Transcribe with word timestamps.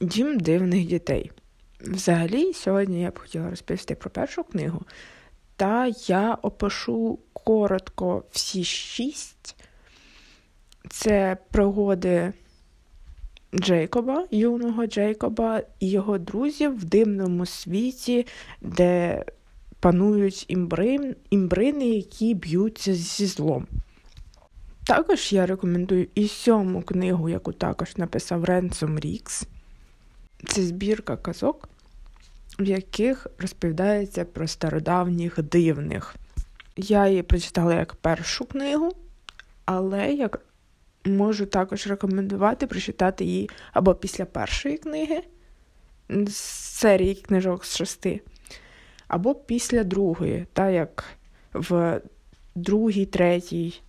Дім 0.00 0.38
дивних 0.38 0.86
дітей. 0.86 1.30
Взагалі, 1.80 2.52
сьогодні 2.52 3.02
я 3.02 3.10
б 3.10 3.18
хотіла 3.18 3.50
розповісти 3.50 3.94
про 3.94 4.10
першу 4.10 4.44
книгу, 4.44 4.82
та 5.56 5.92
я 6.06 6.34
опишу 6.34 7.18
коротко 7.32 8.24
всі 8.30 8.64
шість. 8.64 9.56
Це 10.90 11.36
пригоди 11.50 12.32
Джейкоба, 13.54 14.26
юного 14.30 14.86
Джейкоба 14.86 15.62
і 15.80 15.90
його 15.90 16.18
друзів 16.18 16.78
в 16.78 16.84
дивному 16.84 17.46
світі, 17.46 18.26
де 18.60 19.24
панують 19.80 20.44
імбрин, 20.48 21.16
імбрини, 21.30 21.88
які 21.88 22.34
б'ються 22.34 22.94
зі 22.94 23.26
злом. 23.26 23.66
Також 24.86 25.32
я 25.32 25.46
рекомендую 25.46 26.06
і 26.14 26.28
сьому 26.28 26.82
книгу, 26.82 27.28
яку 27.28 27.52
також 27.52 27.96
написав 27.96 28.44
Ренсом 28.44 28.98
Рікс. 28.98 29.46
Це 30.48 30.62
збірка 30.62 31.16
казок, 31.16 31.68
в 32.58 32.64
яких 32.64 33.26
розповідається 33.38 34.24
про 34.24 34.48
стародавніх 34.48 35.42
дивних. 35.42 36.14
Я 36.76 37.08
її 37.08 37.22
прочитала 37.22 37.74
як 37.74 37.94
першу 37.94 38.44
книгу, 38.44 38.92
але 39.64 40.12
я 40.12 40.30
можу 41.04 41.46
також 41.46 41.86
рекомендувати 41.86 42.66
прочитати 42.66 43.24
її 43.24 43.50
або 43.72 43.94
після 43.94 44.24
першої 44.24 44.78
книги 44.78 45.22
з 46.08 46.34
серії 46.34 47.14
книжок 47.14 47.64
з 47.64 47.76
шести, 47.76 48.20
або 49.08 49.34
після 49.34 49.84
другої, 49.84 50.46
так 50.52 50.74
як 50.74 51.04
в 51.52 52.00
другій, 52.54 53.06
третій 53.06 53.80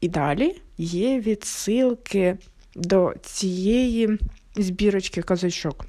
і 0.00 0.08
далі 0.08 0.60
є 0.78 1.20
відсилки 1.20 2.36
до 2.74 3.14
цієї 3.22 4.18
збірочки 4.62 5.22
казачок. 5.22 5.86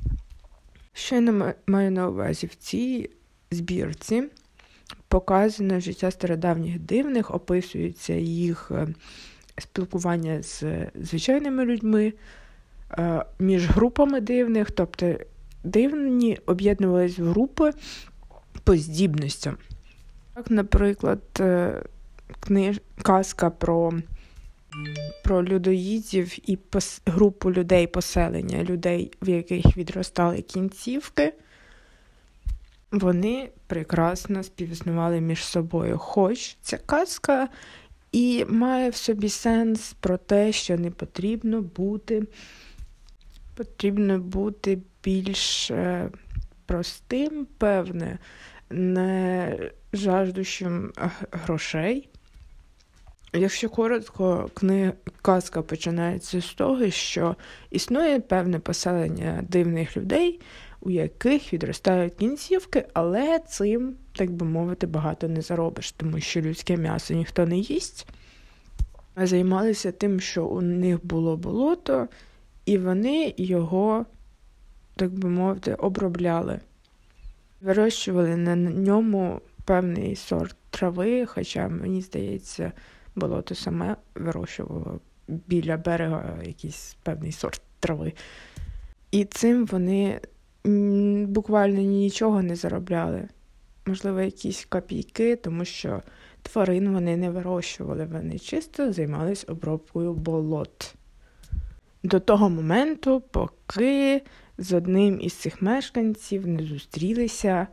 Що 0.94 1.16
я 1.16 1.54
маю 1.68 1.91
на 1.91 2.08
увазі 2.09 2.48
в 2.48 2.56
цій 2.56 3.09
збірці 3.52 4.23
показано 5.08 5.80
життя 5.80 6.11
стародавніх 6.11 6.80
дивних, 6.80 7.36
описується 7.36 8.14
їх 8.14 8.72
е, 8.72 8.88
спілкування 9.58 10.44
з 10.44 10.64
звичайними 10.95 11.66
людьми, 11.66 12.14
е, 12.92 13.26
між 13.39 13.67
групами 13.67 14.22
дивних, 14.22 14.72
тобто 14.72 15.16
дивні 15.64 16.38
об'єднувалися 16.45 17.23
в 17.23 17.28
групи 17.28 17.72
по 18.64 18.76
здібностям. 18.76 19.58
Так, 20.33 20.52
наприклад, 20.52 21.22
е, 21.39 21.83
книж... 22.39 22.81
казка 23.02 23.50
про 23.50 23.94
про 25.23 25.44
людоїдів 25.44 26.50
і 26.50 26.56
пос... 26.56 27.02
групу 27.06 27.52
людей 27.52 27.88
поселення, 27.88 28.64
людей, 28.64 29.11
в 29.22 29.30
яких 29.30 29.78
відростали 29.78 30.42
кінцівки, 30.42 31.34
вони 32.92 33.50
прекрасно 33.67 34.44
співіснували 34.44 35.22
між 35.22 35.45
собою. 35.45 35.98
Хоч 35.98 36.58
ця 36.61 36.78
казка 36.78 37.50
і 38.11 38.45
має 38.50 38.89
в 38.89 38.95
собі 38.95 39.30
сенс 39.30 39.94
про 40.00 40.17
те, 40.17 40.52
що 40.52 40.78
не 40.78 40.92
потрібно 40.92 41.61
бути, 41.61 42.23
потрібно 43.56 44.20
бути 44.20 44.80
більш 45.04 45.72
е, 45.72 46.09
простим, 46.66 47.48
певне, 47.58 48.17
не 48.70 49.58
жаждущим 49.94 50.92
грошей. 51.31 52.09
Якщо 53.33 53.69
коротко, 53.69 54.49
книга 54.53 54.94
казка 55.22 55.61
починається 55.61 56.41
з 56.41 56.53
того, 56.53 56.89
що 56.89 57.36
існує 57.69 58.19
певне 58.19 58.59
поселення 58.59 59.44
дивних 59.49 59.97
людей, 59.97 60.39
у 60.81 60.89
яких 60.89 61.53
відростають 61.53 62.13
кінцівки, 62.13 62.86
але 62.94 63.39
цим, 63.39 63.95
так 64.16 64.31
би 64.31 64.45
мовити, 64.45 64.88
багато 64.88 65.27
не 65.27 65.41
заробиш, 65.41 65.91
тому 65.91 66.19
що 66.19 66.41
людське 66.41 66.77
м'ясо 66.77 67.14
ніхто 67.14 67.45
не 67.45 67.58
їсть. 67.58 68.08
Займалися 69.17 69.92
тим, 69.92 70.20
що 70.20 70.45
у 70.45 70.61
них 70.61 71.05
було 71.05 71.37
болото, 71.37 72.08
і 72.65 72.77
вони 72.77 73.33
його, 73.37 74.05
так 74.95 75.11
би 75.11 75.30
мовити, 75.30 75.73
обробляли. 75.73 76.59
Вирощували 77.61 78.36
на 78.36 78.55
ньому 78.55 79.42
певний 79.65 80.15
сорт 80.15 80.55
трави, 80.70 81.25
хоча, 81.25 81.67
мені 81.67 82.02
здається, 82.02 82.71
болото 83.15 83.55
саме 83.55 83.95
вирощувало 84.15 84.99
біля 85.27 85.77
берега 85.77 86.39
якийсь 86.45 86.97
певний 87.03 87.31
сорт 87.31 87.61
трави. 87.80 88.14
І 89.11 89.25
цим 89.25 89.65
вони 89.65 90.20
буквально 91.27 91.81
нічого 91.81 92.42
не 92.42 92.55
заробляли. 92.55 93.27
Можливо, 93.86 94.21
якісь 94.21 94.65
копійки, 94.65 95.36
тому 95.36 95.65
що 95.65 96.02
тварин 96.42 96.93
вони 96.93 97.17
не 97.17 97.30
вирощували, 97.30 98.05
вони 98.05 98.39
чисто 98.39 98.93
займалися 98.93 99.45
обробкою 99.49 100.14
болот. 100.14 100.95
До 102.03 102.19
того 102.19 102.49
моменту, 102.49 103.23
поки 103.31 104.21
з 104.58 104.73
одним 104.73 105.21
із 105.21 105.33
цих 105.33 105.61
мешканців 105.61 106.48
не 106.48 106.64
зустрілися, 106.64 107.67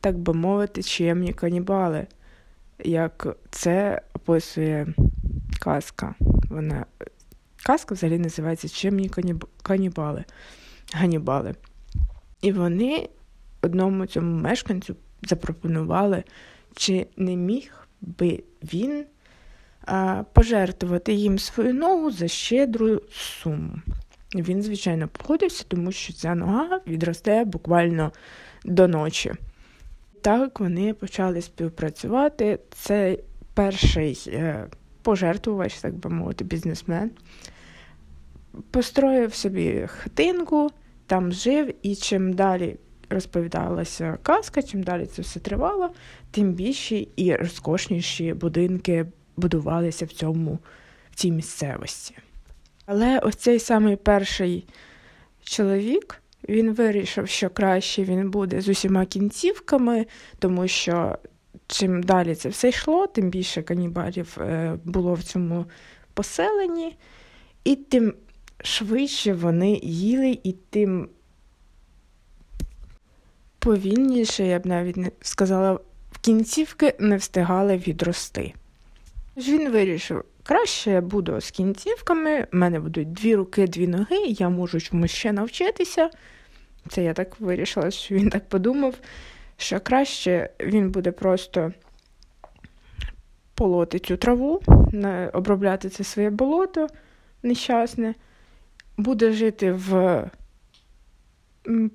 так 0.00 0.18
би 0.18 0.34
мовити, 0.34 0.82
чемні 0.82 1.32
канібали, 1.32 2.06
як 2.78 3.36
це 3.50 4.02
описує 4.14 4.86
казка. 5.60 6.14
Вона 6.50 6.86
Казка 7.66 7.94
взагалі 7.94 8.18
називається 8.18 8.68
Чемні 8.68 9.10
канібали. 9.62 10.24
Ганібали. 10.92 11.54
І 12.40 12.52
вони 12.52 13.08
одному 13.62 14.06
цьому 14.06 14.40
мешканцю 14.40 14.96
запропонували, 15.22 16.24
чи 16.76 17.06
не 17.16 17.36
міг 17.36 17.88
би 18.00 18.42
він 18.62 19.04
а, 19.86 20.24
пожертвувати 20.32 21.12
їм 21.12 21.38
свою 21.38 21.74
ногу 21.74 22.10
за 22.10 22.28
щедру 22.28 23.02
суму. 23.10 23.72
Він, 24.34 24.62
звичайно, 24.62 25.08
погодився, 25.08 25.64
тому 25.68 25.92
що 25.92 26.12
ця 26.12 26.34
нога 26.34 26.80
відросте 26.86 27.44
буквально 27.44 28.12
до 28.64 28.88
ночі. 28.88 29.32
Так 30.24 30.60
вони 30.60 30.94
почали 30.94 31.42
співпрацювати. 31.42 32.58
Це 32.70 33.18
перший 33.54 34.24
е, 34.26 34.66
пожертвувач, 35.02 35.74
так 35.74 35.94
би 35.94 36.10
мовити, 36.10 36.44
бізнесмен. 36.44 37.10
Построїв 38.70 39.34
собі 39.34 39.86
хатинку, 39.86 40.70
там 41.06 41.32
жив, 41.32 41.74
і 41.82 41.96
чим 41.96 42.32
далі 42.32 42.76
розповідалася 43.10 44.18
казка, 44.22 44.62
чим 44.62 44.82
далі 44.82 45.06
це 45.06 45.22
все 45.22 45.40
тривало, 45.40 45.90
тим 46.30 46.52
більші 46.52 47.08
і 47.16 47.36
розкошніші 47.36 48.34
будинки 48.34 49.06
будувалися 49.36 50.04
в 50.04 50.12
цьому, 50.12 50.58
в 51.10 51.14
цій 51.14 51.30
місцевості. 51.30 52.14
Але 52.86 53.18
ось 53.18 53.36
цей 53.36 53.58
самий 53.58 53.96
перший 53.96 54.66
чоловік 55.42 56.22
він 56.48 56.72
вирішив, 56.72 57.28
що 57.28 57.50
краще 57.50 58.04
він 58.04 58.30
буде 58.30 58.60
з 58.60 58.68
усіма 58.68 59.06
кінцівками, 59.06 60.06
тому 60.38 60.68
що 60.68 61.18
чим 61.66 62.02
далі 62.02 62.34
це 62.34 62.48
все 62.48 62.68
йшло, 62.68 63.06
тим 63.06 63.30
більше 63.30 63.62
канібалів 63.62 64.36
е, 64.40 64.78
було 64.84 65.14
в 65.14 65.22
цьому 65.22 65.66
поселенні, 66.14 66.96
і 67.64 67.76
тим 67.76 68.14
швидше 68.62 69.34
вони 69.34 69.80
їли, 69.82 70.38
і 70.42 70.52
тим 70.52 71.08
повільніше, 73.58 74.46
я 74.46 74.58
б 74.58 74.66
навіть 74.66 74.96
не 74.96 75.10
сказала, 75.20 75.72
в 76.12 76.18
кінцівки 76.20 76.94
не 76.98 77.16
встигали 77.16 77.76
відрости. 77.76 78.54
Тож 79.34 79.48
він 79.48 79.70
вирішив, 79.70 80.24
краще 80.44 80.90
я 80.90 81.00
буду 81.00 81.40
з 81.40 81.50
кінцівками, 81.50 82.40
в 82.40 82.56
мене 82.56 82.80
будуть 82.80 83.12
дві 83.12 83.34
руки, 83.34 83.66
дві 83.66 83.88
ноги, 83.88 84.16
я 84.26 84.48
можу 84.48 84.80
чомусь 84.80 85.10
ще 85.10 85.32
навчитися. 85.32 86.10
Це 86.88 87.04
я 87.04 87.12
так 87.12 87.40
вирішила, 87.40 87.90
що 87.90 88.14
він 88.14 88.30
так 88.30 88.48
подумав, 88.48 88.94
що 89.56 89.80
краще 89.80 90.50
він 90.60 90.90
буде 90.90 91.12
просто 91.12 91.72
полоти 93.54 93.98
цю 93.98 94.16
траву, 94.16 94.60
обробляти 95.32 95.88
це 95.88 96.04
своє 96.04 96.30
болото 96.30 96.86
нещасне, 97.42 98.14
буде 98.96 99.32
жити 99.32 99.72
в 99.72 100.24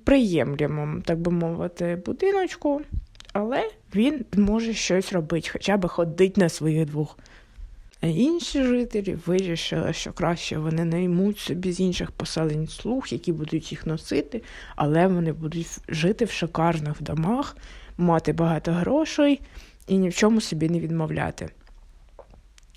приємлямому, 0.04 1.00
так 1.00 1.18
би 1.20 1.32
мовити, 1.32 2.02
будиночку, 2.06 2.82
але 3.32 3.70
він 3.94 4.24
може 4.36 4.74
щось 4.74 5.12
робити, 5.12 5.48
хоча 5.52 5.76
б 5.76 5.88
ходить 5.88 6.36
на 6.36 6.48
своїх 6.48 6.86
двох. 6.86 7.18
Інші 8.02 8.62
жителі 8.62 9.14
вирішили, 9.26 9.92
що 9.92 10.12
краще 10.12 10.58
вони 10.58 10.84
наймуть 10.84 11.38
собі 11.38 11.72
з 11.72 11.80
інших 11.80 12.10
поселень 12.10 12.68
слуг, 12.68 13.06
які 13.10 13.32
будуть 13.32 13.72
їх 13.72 13.86
носити, 13.86 14.42
але 14.76 15.06
вони 15.06 15.32
будуть 15.32 15.78
жити 15.88 16.24
в 16.24 16.30
шикарних 16.30 17.02
домах, 17.02 17.56
мати 17.98 18.32
багато 18.32 18.72
грошей 18.72 19.40
і 19.86 19.98
ні 19.98 20.08
в 20.08 20.14
чому 20.14 20.40
собі 20.40 20.68
не 20.68 20.80
відмовляти. 20.80 21.48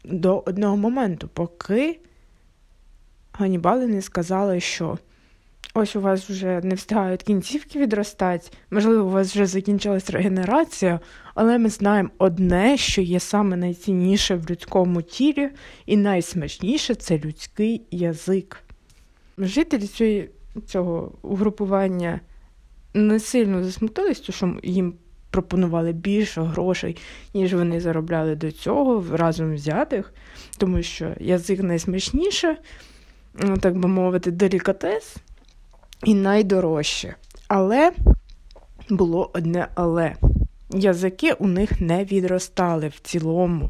До 0.06 0.44
одного 0.46 0.78
моменту, 0.78 1.28
поки 1.28 2.00
Ганібали 3.34 3.88
не 3.88 4.02
сказали, 4.02 4.60
що 4.60 4.98
ось 5.74 5.96
у 5.96 6.02
вас 6.02 6.30
вже 6.30 6.62
не 6.64 6.76
встигають 6.76 7.24
кінцівки 7.24 7.80
відростати, 7.80 8.50
можливо, 8.72 9.04
у 9.04 9.10
вас 9.10 9.32
вже 9.32 9.46
закінчилась 9.46 10.10
регенерація, 10.10 11.00
але 11.36 11.58
ми 11.58 11.70
знаємо 11.70 12.10
одне, 12.18 12.78
що 12.78 13.02
є 13.02 13.20
саме 13.20 13.58
найцінніше 13.58 14.36
в 14.36 14.50
людському 14.50 15.02
тілі, 15.02 15.50
і 15.86 15.98
найсмачніше 15.98 16.96
це 16.96 17.18
людський 17.18 17.82
язик. 17.92 18.64
Жителі 19.38 20.30
цього 20.66 21.12
угрупування 21.22 22.20
не 22.94 23.20
сильно 23.20 23.64
засмутились, 23.64 24.22
що 24.22 24.58
їм 24.64 24.94
пропонували 25.30 25.92
більше 25.92 26.42
грошей, 26.42 26.98
ніж 27.34 27.54
вони 27.54 27.82
заробляли 27.82 28.36
до 28.36 28.52
цього 28.52 29.06
разом 29.12 29.56
взятих, 29.56 30.14
тому 30.58 30.84
що 30.84 31.16
язик 31.20 31.64
найсмачніше, 31.64 32.58
ну, 33.34 33.58
так 33.58 33.78
би 33.78 33.88
мовити, 33.88 34.32
делікатес 34.32 35.16
і 36.06 36.16
найдорожче. 36.16 37.16
Але 37.48 37.92
було 38.90 39.32
одне 39.34 39.68
але. 39.76 40.16
Язики 40.70 41.34
у 41.34 41.48
них 41.48 41.82
не 41.82 42.04
відростали 42.06 42.88
в 42.88 43.00
цілому. 43.00 43.70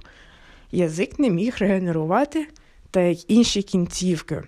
Язик 0.71 1.19
не 1.19 1.29
міг 1.29 1.55
регенерувати, 1.59 2.47
так 2.91 3.03
як 3.03 3.31
інші 3.31 3.61
кінцівки. 3.61 4.43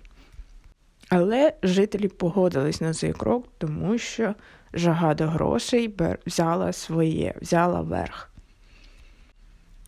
Але 1.09 1.53
жителі 1.63 2.07
погодились 2.07 2.81
на 2.81 2.93
цей 2.93 3.13
крок, 3.13 3.47
тому 3.57 3.97
що 3.97 4.35
жага 4.73 5.13
до 5.13 5.27
грошей 5.27 5.95
взяла 6.25 6.73
своє, 6.73 7.33
взяла 7.41 7.81
верх. 7.81 8.31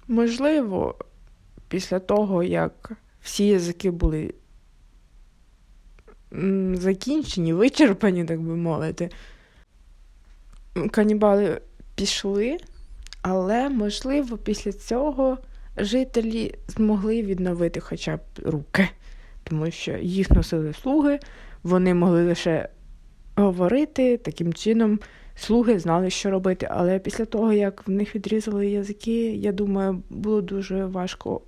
Можливо, 0.08 0.96
після 1.68 2.00
того, 2.00 2.44
як 2.44 2.92
всі 3.22 3.48
язики 3.48 3.92
були 3.92 4.34
закінчені, 6.74 7.53
вичерпані, 7.53 8.25
так 8.25 8.41
би 8.41 8.56
мовити, 8.56 9.09
канібали 10.91 11.62
пішли, 11.95 12.57
але, 13.21 13.69
можливо, 13.69 14.38
після 14.38 14.71
цього 14.71 15.38
жителі 15.77 16.56
змогли 16.68 17.21
відновити 17.21 17.79
хоча 17.79 18.18
б 18.18 18.21
руки, 18.44 18.89
тому 19.44 19.71
що 19.71 19.97
їх 19.97 20.29
носили 20.29 20.74
слуги, 20.74 21.19
вони 21.63 21.94
могли 21.94 22.24
лише 22.24 22.69
говорити 23.35 24.18
таким 24.18 24.53
чином. 24.53 25.00
Слуги 25.35 25.79
знали, 25.79 26.09
що 26.09 26.29
робити, 26.29 26.68
але 26.71 27.00
після 27.00 27.25
того, 27.25 27.53
як 27.53 27.88
в 27.88 27.91
них 27.91 28.15
відрізали 28.15 28.68
язики, 28.68 29.35
я 29.35 29.51
думаю, 29.51 30.03
було 30.09 30.41
дуже 30.41 30.85
важко 30.85 31.41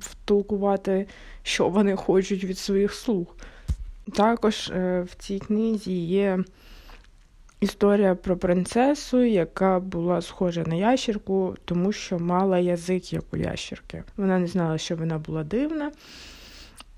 втолкувати, 0.00 1.06
що 1.42 1.68
вони 1.68 1.96
хочуть 1.96 2.44
від 2.44 2.58
своїх 2.58 2.94
слуг. 2.94 3.36
Також 4.14 4.68
е, 4.68 5.06
в 5.10 5.14
цій 5.14 5.38
книзі 5.38 6.06
є 6.06 6.44
історія 7.60 8.14
про 8.14 8.36
принцесу, 8.36 9.22
яка 9.22 9.80
була 9.80 10.20
схожа 10.20 10.62
на 10.62 10.74
ящерку, 10.74 11.56
тому 11.64 11.92
що 11.92 12.18
мала 12.18 12.58
язик, 12.58 13.12
як 13.12 13.24
у 13.32 13.36
ящерки. 13.36 14.02
Вона 14.16 14.38
не 14.38 14.46
знала, 14.46 14.78
що 14.78 14.96
вона 14.96 15.18
була 15.18 15.44
дивна. 15.44 15.92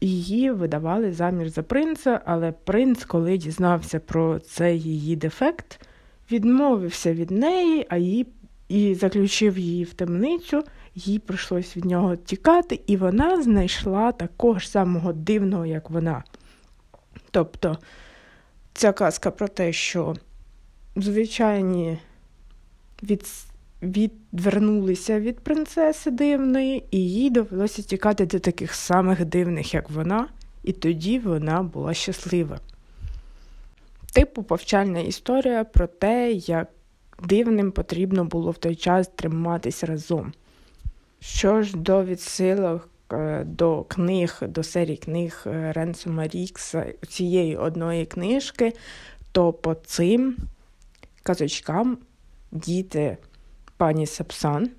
Її 0.00 0.50
видавали 0.50 1.12
замір 1.12 1.48
за 1.48 1.62
принца, 1.62 2.20
але 2.24 2.52
принц, 2.52 3.04
коли 3.04 3.38
дізнався 3.38 4.00
про 4.00 4.38
цей 4.38 4.80
її 4.80 5.16
дефект, 5.16 5.86
відмовився 6.30 7.14
від 7.14 7.30
неї, 7.30 7.86
а 7.88 7.96
її 7.96 8.26
і 8.68 8.94
заключив 8.94 9.58
її 9.58 9.84
в 9.84 9.94
темницю, 9.94 10.64
їй 10.94 11.18
прийшлось 11.18 11.76
від 11.76 11.84
нього 11.84 12.16
тікати, 12.16 12.80
і 12.86 12.96
вона 12.96 13.42
знайшла 13.42 14.12
такого 14.12 14.58
ж 14.58 14.70
самого 14.70 15.12
дивного, 15.12 15.66
як 15.66 15.90
вона. 15.90 16.24
Тобто 17.30 17.78
ця 18.72 18.92
казка 18.92 19.30
про 19.30 19.48
те, 19.48 19.72
що 19.72 20.16
звичайні 20.96 21.98
від 23.02 23.26
відвернулися 23.82 25.20
від 25.20 25.40
принцеси 25.40 26.10
дивної, 26.10 26.84
і 26.90 27.10
їй 27.10 27.30
довелося 27.30 27.82
тікати 27.82 28.26
до 28.26 28.38
таких 28.38 28.74
самих 28.74 29.24
дивних, 29.24 29.74
як 29.74 29.90
вона, 29.90 30.28
і 30.62 30.72
тоді 30.72 31.18
вона 31.18 31.62
була 31.62 31.94
щаслива. 31.94 32.58
Типу 34.12 34.42
повчальна 34.42 35.00
історія 35.00 35.64
про 35.64 35.86
те, 35.86 36.32
як 36.32 36.68
дивним 37.24 37.72
потрібно 37.72 38.24
було 38.24 38.50
в 38.50 38.58
той 38.58 38.76
час 38.76 39.08
триматись 39.08 39.84
разом. 39.84 40.32
Що 41.24 41.62
ж 41.62 41.76
до 41.76 42.04
відсилок 42.04 42.88
е, 43.12 43.44
до 43.44 43.82
книг, 43.82 44.38
до 44.42 44.62
серії 44.62 44.96
книг 44.96 45.42
е, 45.46 45.72
Ренсома 45.72 46.28
Рікса, 46.28 46.86
цієї 47.08 47.56
одної 47.56 48.06
книжки, 48.06 48.72
то 49.32 49.52
по 49.52 49.74
цим 49.74 50.36
казочкам 51.22 51.98
діти 52.52 53.16
пані 53.76 54.06
Сапсан, 54.06 54.70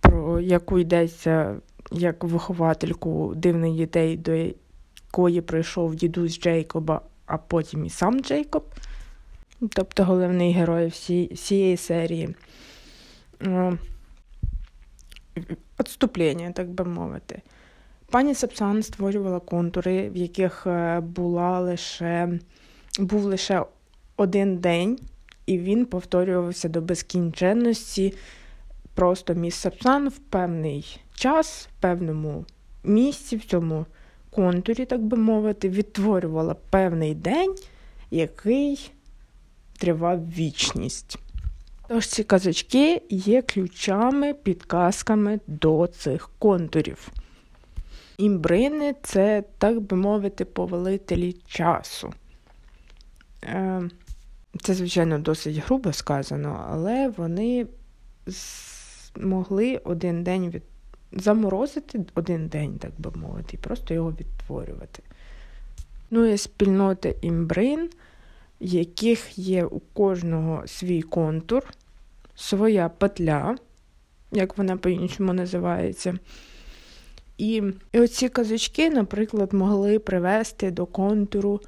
про 0.00 0.40
яку 0.40 0.78
йдеться 0.78 1.56
як 1.92 2.24
виховательку 2.24 3.32
дивних 3.36 3.72
дітей, 3.72 4.16
до 4.16 4.32
якої 4.32 5.40
прийшов 5.40 5.94
дідусь 5.94 6.40
Джейкоба, 6.40 7.00
а 7.26 7.38
потім 7.38 7.84
і 7.84 7.90
сам 7.90 8.20
Джейкоб, 8.20 8.64
тобто 9.68 10.04
головний 10.04 10.52
герой 10.52 10.86
всі, 10.86 11.30
всієї 11.34 11.76
серії. 11.76 12.34
Отступлення, 15.78 16.52
так 16.52 16.68
би 16.68 16.84
мовити. 16.84 17.42
Пані 18.10 18.34
Сапсан 18.34 18.82
створювала 18.82 19.40
контури, 19.40 20.10
в 20.10 20.16
яких 20.16 20.66
е, 20.66 21.00
була 21.00 21.60
лише, 21.60 22.38
був 22.98 23.24
лише 23.24 23.64
один 24.16 24.56
день 24.56 24.98
і 25.48 25.58
він 25.58 25.86
повторювався 25.86 26.68
до 26.68 26.80
безкінченності. 26.80 28.14
Просто 28.94 29.34
міс 29.34 29.54
Сапсан 29.54 30.08
в 30.08 30.18
певний 30.18 31.00
час, 31.14 31.68
в 31.72 31.80
певному 31.80 32.44
місці, 32.84 33.36
в 33.36 33.44
цьому 33.44 33.86
контурі, 34.30 34.84
так 34.84 35.02
би 35.02 35.16
мовити, 35.16 35.68
відтворювала 35.68 36.56
певний 36.70 37.14
день, 37.14 37.54
який 38.10 38.90
тривав 39.78 40.28
вічність. 40.30 41.18
Тож 41.88 42.06
ці 42.06 42.24
казочки 42.24 43.02
є 43.10 43.42
ключами, 43.42 44.34
підказками 44.34 45.40
до 45.46 45.86
цих 45.86 46.30
контурів. 46.38 47.08
Імбрини 48.18 48.94
це, 49.02 49.44
так 49.58 49.80
би 49.80 49.96
мовити, 49.96 50.44
повелителі 50.44 51.32
часу. 51.32 52.12
Е, 53.44 53.82
це, 54.62 54.74
звичайно, 54.74 55.18
досить 55.18 55.56
грубо 55.56 55.92
сказано, 55.92 56.66
але 56.70 57.08
вони 57.08 57.66
змогли 58.26 59.80
один 59.84 60.24
день 60.24 60.50
від... 60.50 60.62
заморозити 61.12 62.04
один 62.14 62.48
день, 62.48 62.78
так 62.78 62.92
би 62.98 63.10
мовити, 63.10 63.50
і 63.54 63.60
просто 63.60 63.94
його 63.94 64.10
відтворювати. 64.10 65.02
Ну 66.10 66.24
і 66.24 66.38
спільноти 66.38 67.16
імбрин, 67.22 67.90
яких 68.60 69.38
є 69.38 69.64
у 69.64 69.80
кожного 69.80 70.62
свій 70.66 71.02
контур, 71.02 71.62
своя 72.38 72.88
петля, 72.88 73.56
як 74.32 74.58
вона 74.58 74.76
по-іншому 74.76 75.32
називається. 75.32 76.18
І, 77.38 77.62
і 77.92 78.00
оці 78.00 78.28
казочки, 78.28 78.90
наприклад, 78.90 79.52
могли 79.52 79.98
привести 79.98 80.70
до 80.70 80.86
контуру 80.86 81.60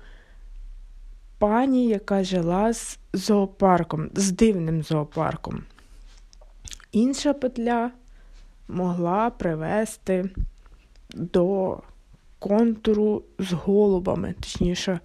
пані, 1.38 1.86
яка 1.86 2.24
жила 2.24 2.72
з 2.72 2.98
зоопарком, 3.12 4.10
з 4.14 4.30
дивним 4.30 4.82
зоопарком. 4.82 5.62
Інша 6.92 7.32
петля 7.32 7.90
могла 8.68 9.30
привести 9.30 10.30
до 11.14 11.78
контуру 12.38 13.22
з 13.38 13.52
голубами. 13.52 14.34
Точніше, 14.40 15.00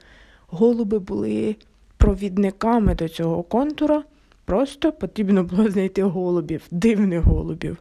голуби 0.48 1.00
були 1.00 1.56
провідниками 1.98 2.96
до 2.96 3.10
цього 3.10 3.44
контура. 3.44 4.04
Просто 4.46 4.92
потрібно 4.92 5.44
було 5.44 5.70
знайти 5.70 6.04
голубів, 6.04 6.62
дивних 6.72 7.24
голубів, 7.24 7.78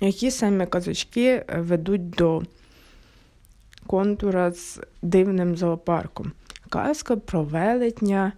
які 0.00 0.30
саме 0.30 0.66
казочки 0.66 1.44
ведуть 1.56 2.10
до 2.10 2.42
контура 3.86 4.52
з 4.52 4.80
дивним 5.02 5.56
зоопарком 5.56 6.32
казка 6.68 7.16
про 7.16 7.42
велетня, 7.42 8.32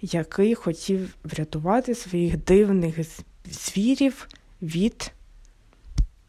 який 0.00 0.54
хотів 0.54 1.14
врятувати 1.24 1.94
своїх 1.94 2.44
дивних 2.44 2.96
звірів 3.44 4.28
від 4.62 5.12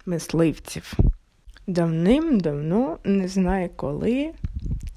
мисливців. 0.05 0.93
Давним-давно, 1.67 2.97
не 3.03 3.27
знаю 3.27 3.69
коли, 3.75 4.31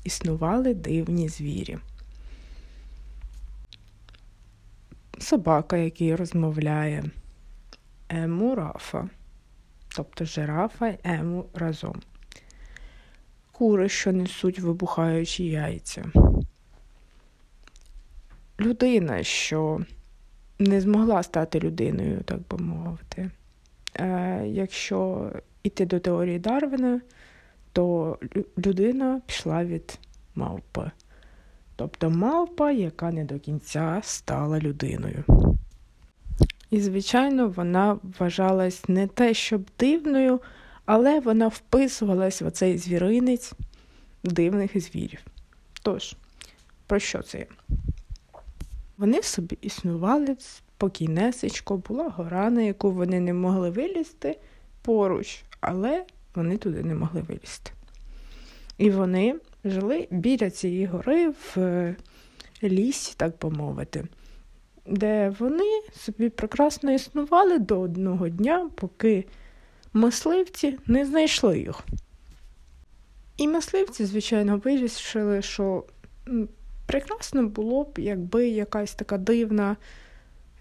існували 0.05 0.75
дивні 0.75 1.29
звірі. 1.29 1.79
Собака, 5.21 5.77
який 5.77 6.15
розмовляє, 6.15 7.05
ему 8.09 8.55
рафа, 8.55 9.09
тобто 9.97 10.25
жирафа 10.25 10.95
ему 11.05 11.47
разом. 11.55 12.01
кури, 13.53 13.89
що 13.89 14.13
несуть 14.13 14.59
вибухаючі 14.59 15.45
яйця. 15.45 16.05
Людина, 18.61 19.23
що 19.23 19.81
не 20.59 20.81
змогла 20.81 21.23
стати 21.23 21.61
людиною, 21.61 22.21
так 22.25 22.39
би 22.49 22.59
мовити. 22.59 23.31
Е, 23.95 24.43
Якщо 24.47 25.31
йти 25.63 25.87
до 25.87 26.01
теорії 26.01 26.39
Дарвіна, 26.39 27.01
то 27.73 28.19
людина 28.59 29.21
пішла 29.27 29.65
від 29.65 29.99
мавпи. 30.35 30.91
Тобто 31.81 32.11
мавпа, 32.11 32.71
яка 32.71 33.13
не 33.13 33.25
до 33.25 33.39
кінця 33.39 34.01
стала 34.05 34.59
людиною. 34.59 35.25
І, 36.71 36.81
звичайно, 36.81 37.49
вона 37.49 37.99
вважалась 38.03 38.89
не 38.89 39.07
те, 39.07 39.35
щоб 39.35 39.63
дивною, 39.79 40.41
але 40.85 41.21
вона 41.21 41.49
вписувалась 41.49 42.43
в 42.43 42.47
оцей 42.47 42.79
звіринець 42.79 43.53
дивних 44.25 44.81
звірів. 44.81 45.21
Тож, 45.83 46.17
про 46.87 46.99
що 46.99 47.23
це? 47.23 47.47
Вони 48.99 49.23
собі 49.23 49.59
існували 49.61 50.37
спокійнесечко, 50.39 51.77
була 51.77 52.09
гора, 52.09 52.51
на 52.51 52.63
яку 52.63 52.91
вони 52.91 53.21
не 53.21 53.33
могли 53.33 53.71
вилізти 53.71 54.39
поруч, 54.83 55.43
але 55.61 56.05
вони 56.35 56.57
туди 56.57 56.83
не 56.83 56.95
могли 56.95 57.21
вилізти. 57.21 57.73
І 58.79 58.91
вони 58.91 59.35
жили 59.65 60.09
біля 60.11 60.51
цієї 60.51 60.87
гори 60.87 61.29
в 61.29 61.95
лісі, 62.63 63.15
так 63.17 63.39
би 63.39 63.51
мовити, 63.51 64.05
де 64.87 65.35
вони 65.39 65.81
собі 65.93 66.29
прекрасно 66.29 66.93
існували 66.93 67.59
до 67.59 67.81
одного 67.81 68.29
дня, 68.29 68.71
поки 68.75 69.25
мисливці 69.93 70.79
не 70.87 71.07
знайшли 71.07 71.59
їх. 71.59 71.85
І 73.37 73.49
мисливці, 73.49 74.05
звичайно, 74.05 74.59
вирішили, 74.59 75.43
що 75.43 75.85
прекрасно 76.87 77.49
було 77.49 77.85
б, 77.85 77.99
якби 77.99 78.49
якась 78.49 78.95
така 78.95 79.19
дивна 79.19 79.77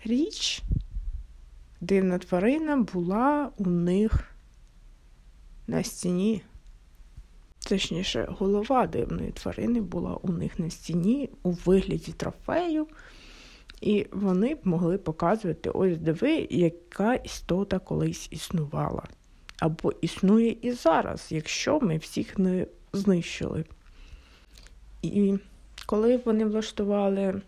річ, 0.06 0.62
дивна 1.82 2.18
тварина 2.18 2.78
була 2.78 3.52
у 3.58 3.70
них 3.70 4.36
на 5.68 5.84
стіні. 5.84 6.42
Точніше, 7.70 8.28
голова 8.40 8.88
дивної 8.88 9.32
тварини 9.32 9.82
була 9.82 10.16
у 10.22 10.32
них 10.32 10.60
на 10.60 10.70
стіні 10.70 11.30
у 11.44 11.52
вигляді 11.52 12.12
трофею, 12.12 12.88
і 13.82 14.08
вони 14.12 14.56
б 14.56 14.60
могли 14.64 14.98
показувати: 14.98 15.70
ось 15.70 15.98
диви, 15.98 16.48
яка 16.50 17.16
істота 17.16 17.80
колись 17.80 18.28
існувала. 18.32 19.04
Або 19.60 19.94
існує 20.02 20.58
і 20.62 20.72
зараз, 20.72 21.28
якщо 21.30 21.80
ми 21.80 21.98
всіх 21.98 22.38
не 22.38 22.68
знищили. 22.94 23.66
І 25.02 25.38
коли 25.86 26.18
вони 26.18 26.46
влаштували 26.46 27.42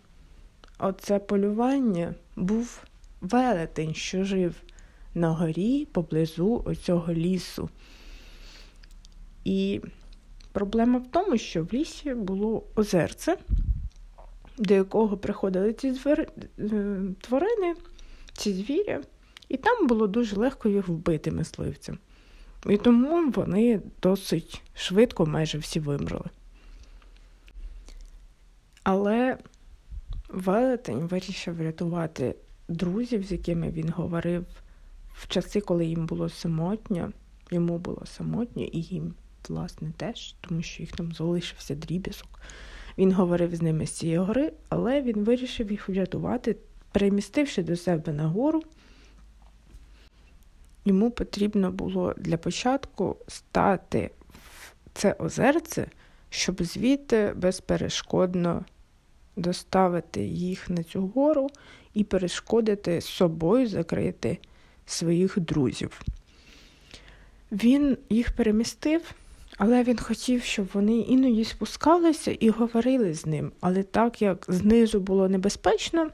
оце 0.78 1.18
полювання, 1.18 2.14
був 2.36 2.84
велетень, 3.20 3.94
що 3.94 4.24
жив 4.24 4.54
на 5.14 5.30
горі 5.30 5.84
поблизу 5.92 6.62
оцього 6.66 7.12
лісу. 7.12 7.68
І 9.44 9.80
проблема 10.52 10.98
в 10.98 11.10
тому, 11.10 11.38
що 11.38 11.64
в 11.64 11.72
лісі 11.72 12.14
було 12.14 12.64
озерце, 12.74 13.36
до 14.58 14.74
якого 14.74 15.16
приходили 15.16 15.72
ці 15.72 15.92
звери... 15.92 16.28
Е, 16.58 16.98
тварини, 17.20 17.74
ці 18.32 18.52
звірі, 18.52 18.98
і 19.48 19.56
там 19.56 19.86
було 19.86 20.06
дуже 20.06 20.36
легко 20.36 20.68
їх 20.68 20.88
вбити 20.88 21.30
мисливцям. 21.30 21.98
І 22.66 22.76
тому 22.76 23.30
вони 23.30 23.80
досить 24.02 24.62
швидко 24.74 25.26
майже 25.26 25.58
всі 25.58 25.80
вимерли. 25.80 26.30
Але 28.82 29.38
велетень 30.28 30.98
вирішив 30.98 31.56
врятувати 31.56 32.34
друзів, 32.68 33.24
з 33.24 33.32
якими 33.32 33.70
він 33.70 33.90
говорив 33.90 34.46
в 35.14 35.28
часи, 35.28 35.60
коли 35.60 35.86
їм 35.86 36.06
було 36.06 36.28
самотньо, 36.28 37.12
йому 37.50 37.78
було 37.78 38.06
самотньо, 38.06 38.62
і 38.62 38.80
їм, 38.80 39.14
власне, 39.50 39.92
теж, 39.96 40.34
тому 40.40 40.62
що 40.62 40.82
їх 40.82 40.92
там 40.92 41.12
залишився 41.12 41.74
дріб'язок. 41.74 42.40
Він 42.98 43.12
говорив 43.12 43.54
з 43.54 43.62
ними 43.62 43.86
з 43.86 43.90
цієї 43.90 44.18
гори, 44.18 44.52
але 44.68 45.02
він 45.02 45.24
вирішив 45.24 45.70
їх 45.70 45.88
врятувати, 45.88 46.56
перемістивши 46.92 47.62
до 47.62 47.76
себе 47.76 48.12
на 48.12 48.28
гору. 48.28 48.62
Йому 50.84 51.10
потрібно 51.10 51.72
було 51.72 52.14
для 52.16 52.36
початку 52.36 53.16
стати 53.28 54.10
в 54.28 54.74
це 54.94 55.12
озерце, 55.12 55.86
щоб 56.30 56.62
звідти 56.62 57.32
безперешкодно 57.36 58.64
доставити 59.36 60.24
їх 60.24 60.70
на 60.70 60.82
цю 60.82 61.06
гору 61.06 61.50
і 61.94 62.04
перешкодити 62.04 63.00
з 63.00 63.04
собою 63.04 63.66
закрити 63.66 64.38
своїх 64.86 65.40
друзів. 65.40 66.00
Він 67.52 67.98
їх 68.10 68.32
перемістив, 68.32 69.14
але 69.64 69.82
він 69.82 69.98
хотів, 69.98 70.42
щоб 70.42 70.68
вони 70.72 70.98
іноді 70.98 71.44
спускалися 71.44 72.30
і 72.30 72.50
говорили 72.50 73.14
з 73.14 73.26
ним. 73.26 73.52
Але 73.60 73.82
так 73.82 74.22
як 74.22 74.44
знизу 74.48 75.00
було 75.00 75.28
небезпечно, 75.28 76.10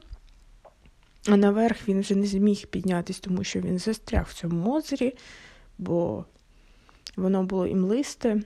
а 1.28 1.36
наверх 1.36 1.88
він 1.88 2.00
вже 2.00 2.14
не 2.14 2.26
зміг 2.26 2.66
піднятися, 2.66 3.20
тому 3.22 3.44
що 3.44 3.60
він 3.60 3.78
застряг 3.78 4.26
в 4.28 4.34
цьому 4.34 4.74
озері, 4.74 5.14
бо 5.78 6.24
воно 7.16 7.42
було 7.42 7.66
імлисте, 7.66 8.42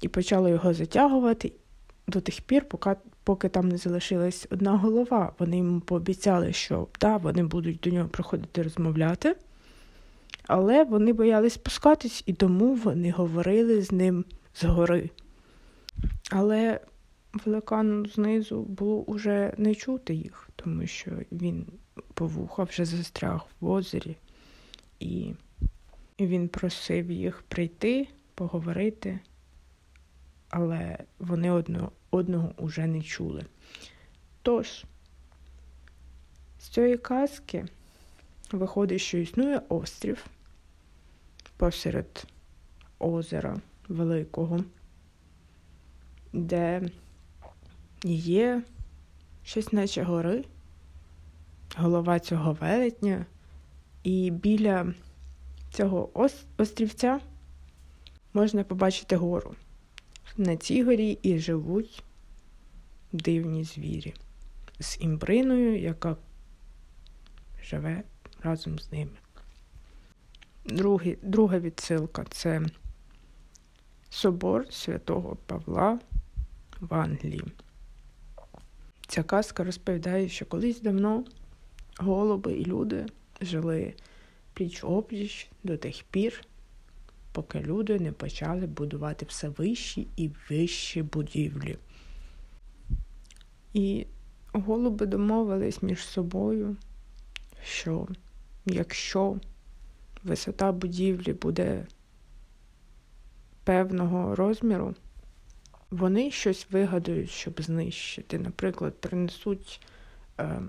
і 0.00 0.08
почало 0.08 0.48
його 0.48 0.74
затягувати 0.74 1.52
до 2.08 2.20
тих 2.20 2.40
пір, 2.40 2.68
поки 2.68 2.96
поки 3.24 3.48
там 3.48 3.68
не 3.68 3.76
залишилась 3.76 4.46
одна 4.50 4.76
голова. 4.76 5.32
Вони 5.38 5.58
йому 5.58 5.80
пообіцяли, 5.80 6.52
що 6.52 6.88
да, 7.00 7.16
вони 7.16 7.44
будуть 7.44 7.80
до 7.80 7.90
нього 7.90 8.08
приходити 8.08 8.62
розмовляти, 8.62 9.36
але 10.46 10.84
вони 10.84 11.12
боялись 11.12 11.54
спускатись, 11.54 12.22
і 12.26 12.32
тому 12.32 12.74
вони 12.74 13.10
говорили 13.10 13.82
з 13.82 13.92
ним 13.92 14.24
згори. 14.54 15.10
Але 16.30 16.80
великану 17.44 18.06
знизу 18.06 18.62
було 18.62 19.02
уже 19.02 19.54
не 19.58 19.74
чути 19.74 20.14
їх, 20.14 20.48
тому 20.56 20.86
що 20.86 21.10
він 21.32 21.66
по 22.14 22.26
вже 22.58 22.84
застряг 22.84 23.46
в 23.60 23.70
озері, 23.70 24.16
і 25.00 25.34
він 26.20 26.48
просив 26.48 27.10
їх 27.10 27.42
прийти, 27.48 28.08
поговорити, 28.34 29.20
але 30.50 30.98
вони 31.18 31.50
одно, 31.50 31.92
одного 32.10 32.54
уже 32.58 32.86
не 32.86 33.02
чули. 33.02 33.44
Тож, 34.42 34.84
з 36.58 36.68
цієї 36.68 36.96
казки 36.96 37.66
виходить, 38.52 39.00
що 39.00 39.18
існує 39.18 39.60
острів 39.68 40.26
посеред 41.56 42.26
озера 42.98 43.60
Великого, 43.88 44.64
де 46.32 46.90
є 48.04 48.62
щось 49.42 49.72
наче 49.72 50.02
гори, 50.02 50.44
голова 51.76 52.20
цього 52.20 52.52
велетня, 52.52 53.26
і 54.02 54.30
біля 54.30 54.94
цього 55.70 56.10
острівця 56.56 57.20
можна 58.34 58.64
побачити 58.64 59.16
гору. 59.16 59.54
На 60.36 60.56
цій 60.56 60.82
горі 60.82 61.18
і 61.22 61.38
живуть 61.38 62.04
дивні 63.12 63.64
звірі 63.64 64.14
з 64.80 65.00
імбриною, 65.00 65.80
яка 65.80 66.16
живе 67.62 68.02
разом 68.42 68.78
з 68.78 68.92
ними. 68.92 69.23
Другий, 70.64 71.18
Друга 71.22 71.58
відсилка 71.58 72.24
це 72.30 72.62
собор 74.10 74.66
святого 74.70 75.36
Павла 75.46 75.98
в 76.80 76.94
Англії. 76.94 77.44
Ця 79.06 79.22
казка 79.22 79.64
розповідає, 79.64 80.28
що 80.28 80.46
колись 80.46 80.80
давно 80.80 81.24
голуби 81.98 82.52
і 82.52 82.64
люди 82.64 83.06
жили 83.40 83.94
пліч 84.54 84.84
опліч 84.84 85.48
до 85.64 85.76
тих 85.76 86.04
пір, 86.10 86.44
поки 87.32 87.60
люди 87.60 87.98
не 87.98 88.12
почали 88.12 88.66
будувати 88.66 89.26
все 89.28 89.48
вищі 89.48 90.08
і 90.16 90.30
вищі 90.50 91.02
будівлі. 91.02 91.78
І 93.74 94.06
голуби 94.52 95.06
домовились 95.06 95.82
між 95.82 95.98
собою, 95.98 96.76
що 97.62 98.08
якщо 98.66 99.36
висота 100.24 100.72
будівлі 100.72 101.32
буде 101.32 101.86
певного 103.64 104.34
розміру, 104.34 104.94
вони 105.90 106.30
щось 106.30 106.66
вигадують, 106.70 107.30
щоб 107.30 107.62
знищити. 107.62 108.38
Наприклад, 108.38 108.94
принесуть 109.00 109.80
е, 110.40 110.60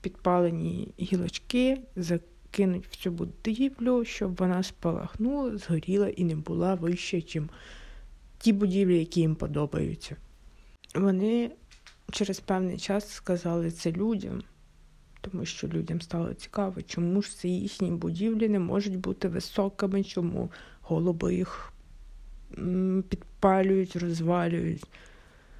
підпалені 0.00 0.94
гілочки, 1.00 1.80
закинуть 1.96 2.86
в 2.86 2.96
цю 2.96 3.10
будівлю, 3.10 4.04
щоб 4.04 4.36
вона 4.36 4.62
спалахнула, 4.62 5.56
згоріла 5.56 6.08
і 6.08 6.24
не 6.24 6.36
була 6.36 6.74
вище, 6.74 7.16
ніж 7.16 7.42
ті 8.38 8.52
будівлі, 8.52 8.98
які 8.98 9.20
їм 9.20 9.34
подобаються. 9.34 10.16
Вони 10.94 11.50
через 12.12 12.40
певний 12.40 12.78
час 12.78 13.08
сказали 13.08 13.70
це 13.70 13.92
людям, 13.92 14.42
тому 15.22 15.44
що 15.44 15.68
людям 15.68 16.00
стало 16.00 16.34
цікаво, 16.34 16.82
чому 16.82 17.22
ж 17.22 17.38
ці 17.38 17.48
їхні 17.48 17.90
будівлі 17.90 18.48
не 18.48 18.58
можуть 18.58 18.98
бути 18.98 19.28
високими, 19.28 20.04
чому 20.04 20.50
голуби 20.80 21.34
їх 21.34 21.72
підпалюють, 23.08 23.96
розвалюють, 23.96 24.84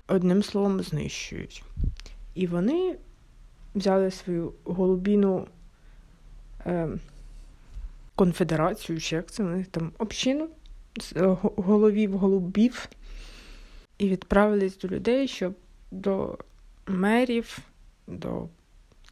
одним 0.09 0.43
словом, 0.43 0.83
знищують. 0.83 1.65
І 2.35 2.47
вони 2.47 2.97
взяли 3.75 4.11
свою 4.11 4.53
голубіну 4.65 5.47
е, 6.67 6.89
конфедерацію, 8.15 9.01
чи 9.01 9.17
як 9.17 9.31
це 9.31 9.43
вони 9.43 9.65
там 9.65 9.93
общину 9.99 10.49
е, 11.17 11.37
головів 11.41 12.19
голубів, 12.19 12.89
і 13.99 14.09
відправились 14.09 14.79
до 14.79 14.89
людей, 14.89 15.29
щоб 15.29 15.55
до 15.91 16.39
мерів, 16.87 17.59
до 18.07 18.49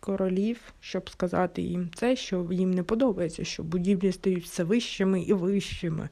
королів, 0.00 0.61
щоб 0.80 1.11
сказати 1.11 1.62
їм 1.62 1.90
це, 1.95 2.16
що 2.16 2.49
їм 2.52 2.75
не 2.75 2.83
подобається, 2.83 3.45
що 3.45 3.62
будівлі 3.62 4.12
стають 4.12 4.45
все 4.45 4.64
вищими 4.64 5.23
і 5.23 5.33
вищими. 5.33 6.09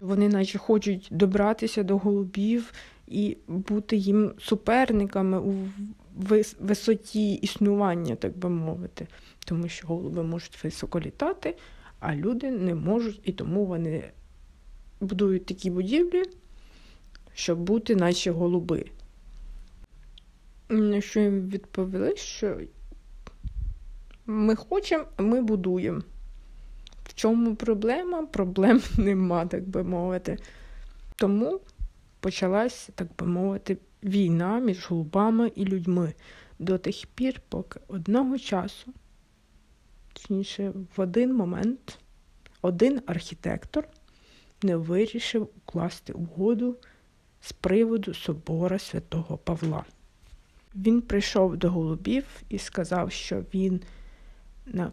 Вони 0.00 0.28
наче 0.28 0.58
хочуть 0.58 1.08
добратися 1.10 1.82
до 1.82 1.98
голубів 1.98 2.72
і 3.06 3.36
бути 3.48 3.96
їм 3.96 4.32
суперниками 4.38 5.40
у 5.40 5.54
висоті 6.60 7.32
існування, 7.34 8.14
так 8.14 8.38
би 8.38 8.48
мовити, 8.48 9.06
тому 9.44 9.68
що 9.68 9.86
голуби 9.86 10.22
можуть 10.22 10.64
високо 10.64 11.00
літати, 11.00 11.56
а 12.00 12.14
люди 12.14 12.50
не 12.50 12.74
можуть, 12.74 13.20
і 13.24 13.32
тому 13.32 13.66
вони 13.66 14.04
будують 15.00 15.46
такі 15.46 15.70
будівлі, 15.70 16.22
щоб 17.34 17.58
бути, 17.58 17.96
наче 17.96 18.30
голуби. 18.30 18.84
На 20.68 21.00
що 21.00 21.20
їм 21.20 21.48
відповіли, 21.48 22.16
що 22.16 22.60
ми 24.26 24.56
хочемо, 24.56 25.04
ми 25.18 25.42
будуємо. 25.42 26.02
В 27.04 27.14
чому 27.14 27.54
проблема? 27.54 28.26
Проблем 28.26 28.82
нема, 28.98 29.46
так 29.46 29.68
би 29.68 29.82
мовити. 29.82 30.38
Тому 31.16 31.60
почалась, 32.20 32.90
так 32.94 33.08
би 33.18 33.26
мовити, 33.26 33.78
війна 34.02 34.58
між 34.58 34.86
голубами 34.90 35.52
і 35.54 35.64
людьми 35.64 36.14
до 36.58 36.78
тих 36.78 37.06
пір, 37.14 37.40
поки 37.48 37.80
одного 37.88 38.38
часу, 38.38 38.92
точніше, 40.12 40.72
в 40.96 41.00
один 41.00 41.34
момент, 41.34 41.98
один 42.62 43.02
архітектор 43.06 43.88
не 44.62 44.76
вирішив 44.76 45.48
укласти 45.56 46.12
угоду 46.12 46.76
з 47.40 47.52
приводу 47.52 48.14
собора 48.14 48.78
святого 48.78 49.38
Павла. 49.38 49.84
Він 50.74 51.02
прийшов 51.02 51.56
до 51.56 51.70
голубів 51.70 52.24
і 52.48 52.58
сказав, 52.58 53.12
що 53.12 53.44
він 53.54 53.80
на 54.66 54.92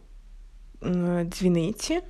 дзвіниці 1.24 2.02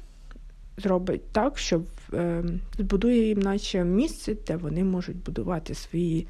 зробить 0.77 1.32
так, 1.32 1.58
що 1.58 1.82
е, 2.13 2.44
збудує 2.77 3.27
їм, 3.27 3.39
наче 3.39 3.84
місце, 3.84 4.36
де 4.48 4.56
вони 4.58 4.84
можуть 4.84 5.24
будувати 5.24 5.75
свої 5.75 6.27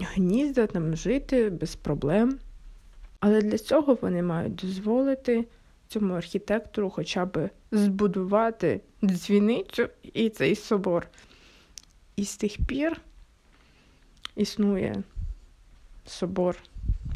гнізда, 0.00 0.66
там 0.66 0.96
жити 0.96 1.50
без 1.50 1.76
проблем. 1.76 2.38
Але 3.20 3.42
для 3.42 3.58
цього 3.58 3.98
вони 4.02 4.22
мають 4.22 4.54
дозволити 4.54 5.44
цьому 5.88 6.14
архітектору 6.14 6.90
хоча 6.90 7.24
б 7.24 7.50
збудувати 7.72 8.80
дзвіницю 9.04 9.88
і 10.02 10.28
цей 10.28 10.56
собор. 10.56 11.08
І 12.16 12.24
з 12.24 12.36
тих 12.36 12.56
пір 12.66 13.00
існує 14.36 15.02
собор 16.06 16.56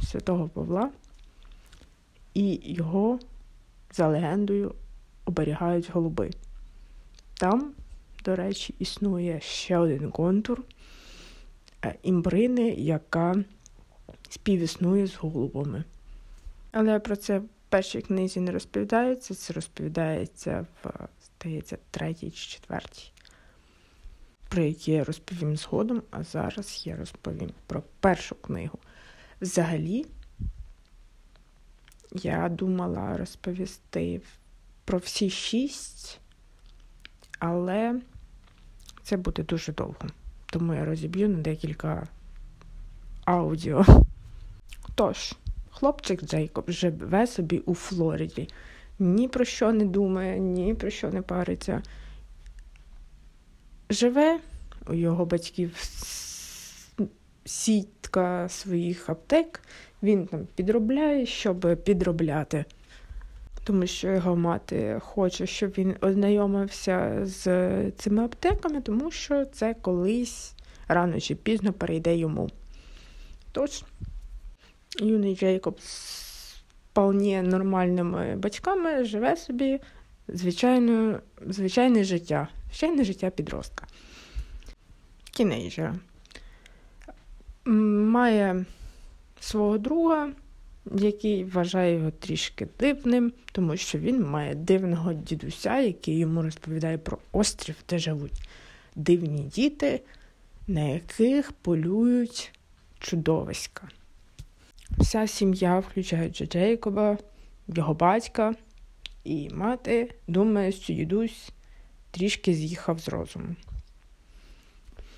Святого 0.02 0.48
Павла, 0.48 0.90
і 2.34 2.60
його 2.74 3.18
за 3.92 4.08
легендою 4.08 4.74
оберігають 5.24 5.90
голуби. 5.90 6.30
Там, 7.34 7.72
до 8.24 8.36
речі, 8.36 8.74
існує 8.78 9.40
ще 9.40 9.78
один 9.78 10.10
контур 10.10 10.62
е, 11.84 11.94
імбрини, 12.02 12.70
яка 12.70 13.44
співіснує 14.28 15.06
з 15.06 15.14
голубами. 15.14 15.84
Але 16.72 16.98
про 16.98 17.16
це 17.16 17.38
в 17.38 17.44
першій 17.68 18.00
книзі 18.00 18.40
не 18.40 18.52
розповідається, 18.52 19.34
це 19.34 19.52
розповідається 19.52 20.66
в, 20.82 20.90
здається, 21.24 21.78
третій 21.90 22.30
чи 22.30 22.50
четвертій, 22.50 23.12
про 24.48 24.62
які 24.62 24.92
я 24.92 25.04
розповім 25.04 25.56
згодом, 25.56 26.02
а 26.10 26.22
зараз 26.22 26.82
я 26.86 26.96
розповім 26.96 27.50
про 27.66 27.82
першу 28.00 28.34
книгу. 28.34 28.78
Взагалі, 29.40 30.06
я 32.14 32.48
думала 32.48 33.16
розповісти 33.16 34.20
про 34.84 34.98
всі 34.98 35.30
шість, 35.30 36.20
але 37.38 38.00
це 39.02 39.16
буде 39.16 39.42
дуже 39.42 39.72
довго, 39.72 40.06
тому 40.46 40.74
я 40.74 40.84
розіб'ю 40.84 41.28
на 41.28 41.38
декілька 41.38 42.06
аудіо. 43.24 43.84
Тож, 44.94 45.34
хлопчик 45.70 46.24
Джейкоб 46.24 46.64
живе 46.70 47.26
собі 47.26 47.58
у 47.58 47.74
Флориді. 47.74 48.48
Ні 48.98 49.28
про 49.28 49.44
що 49.44 49.72
не 49.72 49.84
думає, 49.84 50.38
ні 50.38 50.74
про 50.74 50.90
що 50.90 51.10
не 51.10 51.22
париться. 51.22 51.82
Живе 53.90 54.40
у 54.86 54.94
його 54.94 55.26
батьків 55.26 55.76
сітка 57.44 58.48
своїх 58.48 59.10
аптек, 59.10 59.60
він 60.02 60.26
там 60.26 60.46
підробляє, 60.54 61.26
щоб 61.26 61.78
підробляти. 61.84 62.64
Тому 63.64 63.86
що 63.86 64.08
його 64.08 64.36
мати 64.36 65.00
хоче, 65.00 65.46
щоб 65.46 65.70
він 65.70 65.96
ознайомився 66.00 67.20
з 67.22 67.90
цими 67.90 68.24
аптеками, 68.24 68.80
тому 68.80 69.10
що 69.10 69.44
це 69.44 69.74
колись 69.74 70.54
рано 70.88 71.20
чи 71.20 71.34
пізно 71.34 71.72
перейде 71.72 72.16
йому. 72.16 72.50
Тож, 73.52 73.84
юний 75.00 75.36
Джейкоб 75.36 75.80
з 75.80 76.32
вполне 76.92 77.42
нормальними 77.42 78.36
батьками 78.36 79.04
живе 79.04 79.36
собі 79.36 79.80
звичайне, 80.28 81.20
звичайне 81.46 82.04
життя, 82.04 82.48
звичайне 82.68 83.04
життя 83.04 83.30
підростка. 83.30 83.86
Кінейджера. 85.30 85.94
Має 87.64 88.64
свого 89.42 89.78
друга, 89.78 90.30
який 90.94 91.44
вважає 91.44 91.94
його 91.94 92.10
трішки 92.10 92.68
дивним, 92.78 93.32
тому 93.52 93.76
що 93.76 93.98
він 93.98 94.24
має 94.24 94.54
дивного 94.54 95.12
дідуся, 95.12 95.80
який 95.80 96.18
йому 96.18 96.42
розповідає 96.42 96.98
про 96.98 97.18
острів, 97.32 97.76
де 97.88 97.98
живуть 97.98 98.48
дивні 98.94 99.42
діти, 99.42 100.00
на 100.66 100.80
яких 100.80 101.52
полюють 101.52 102.52
чудовиська. 102.98 103.88
Вся 104.98 105.26
сім'я, 105.26 105.78
включаючи 105.78 106.46
Джейкоба, 106.46 107.18
його 107.68 107.94
батька 107.94 108.54
і 109.24 109.50
мати, 109.50 110.14
думає, 110.28 110.72
що 110.72 110.92
дідусь 110.92 111.50
трішки 112.10 112.54
з'їхав 112.54 112.98
з 112.98 113.08
розуму. 113.08 113.56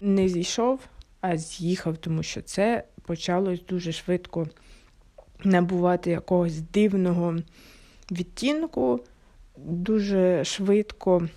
Не 0.01 0.29
зійшов, 0.29 0.81
а 1.21 1.37
з'їхав, 1.37 1.97
тому 1.97 2.23
що 2.23 2.43
це 2.43 2.85
почалось 3.07 3.65
дуже 3.69 3.93
швидко 3.93 4.47
набувати 5.45 6.11
якогось 6.11 6.61
дивного 6.61 7.37
відтінку, 8.11 9.01
дуже 9.57 10.45
швидко 10.45 11.29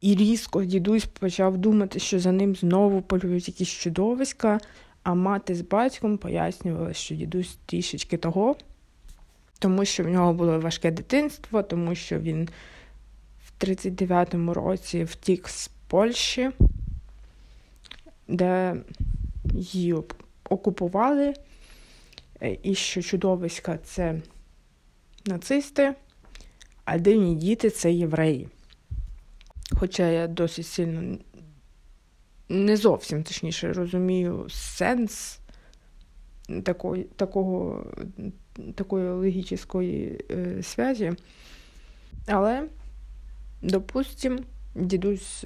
і 0.00 0.14
різко 0.14 0.64
дідусь 0.64 1.04
почав 1.04 1.58
думати, 1.58 1.98
що 1.98 2.18
за 2.20 2.32
ним 2.32 2.56
знову 2.56 3.02
полюють 3.02 3.48
якісь 3.48 3.68
чудовиська, 3.68 4.60
а 5.02 5.14
мати 5.14 5.54
з 5.54 5.60
батьком 5.60 6.18
пояснювала, 6.18 6.92
що 6.92 7.14
дідусь 7.14 7.58
трішечки 7.66 8.16
того, 8.16 8.56
тому 9.58 9.84
що 9.84 10.04
в 10.04 10.08
нього 10.08 10.32
було 10.32 10.60
важке 10.60 10.90
дитинство, 10.90 11.62
тому 11.62 11.94
що 11.94 12.18
він 12.18 12.48
в 13.46 13.64
39-му 13.64 14.54
році 14.54 15.04
втік 15.04 15.48
з 15.48 15.70
Польщі, 15.88 16.50
де 18.28 18.76
її 19.52 19.94
окупували, 20.50 21.34
е, 22.42 22.58
і 22.62 22.74
що 22.74 23.02
чудовиська 23.02 23.78
це 23.78 24.20
нацисти, 25.26 25.94
а 26.84 26.98
дивні 26.98 27.34
діти 27.34 27.70
це 27.70 27.92
євреї. 27.92 28.48
Хоча 29.72 30.08
я 30.08 30.26
досить 30.26 30.66
сильно 30.66 31.18
не 32.48 32.76
зовсім 32.76 33.22
точніше 33.22 33.72
розумію 33.72 34.46
сенс 34.50 35.38
такої, 36.64 37.04
такого, 37.04 37.86
такої 38.74 39.08
логічної 39.08 40.24
е, 40.30 40.56
зв'язі, 40.62 41.12
але, 42.26 42.68
допустим, 43.62 44.38
дідусь 44.74 45.44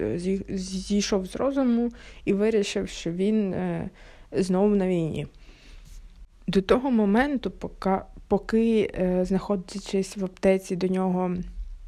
зійшов 0.49 1.27
з 1.27 1.37
розуму 1.37 1.93
і 2.25 2.33
вирішив, 2.33 2.89
що 2.89 3.13
він 3.13 3.55
е, 3.55 3.91
знову 4.37 4.75
на 4.75 4.89
війні. 4.89 5.27
До 6.47 6.63
того 6.63 6.91
моменту, 6.91 7.51
поки, 7.51 7.91
поки 8.29 8.91
е, 8.95 9.25
знаходячись 9.25 10.17
в 10.17 10.25
аптеці, 10.25 10.77
до 10.77 10.87
нього 10.87 11.37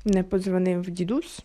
не 0.05 0.23
подзвонив 0.23 0.91
дідусь, 0.91 1.41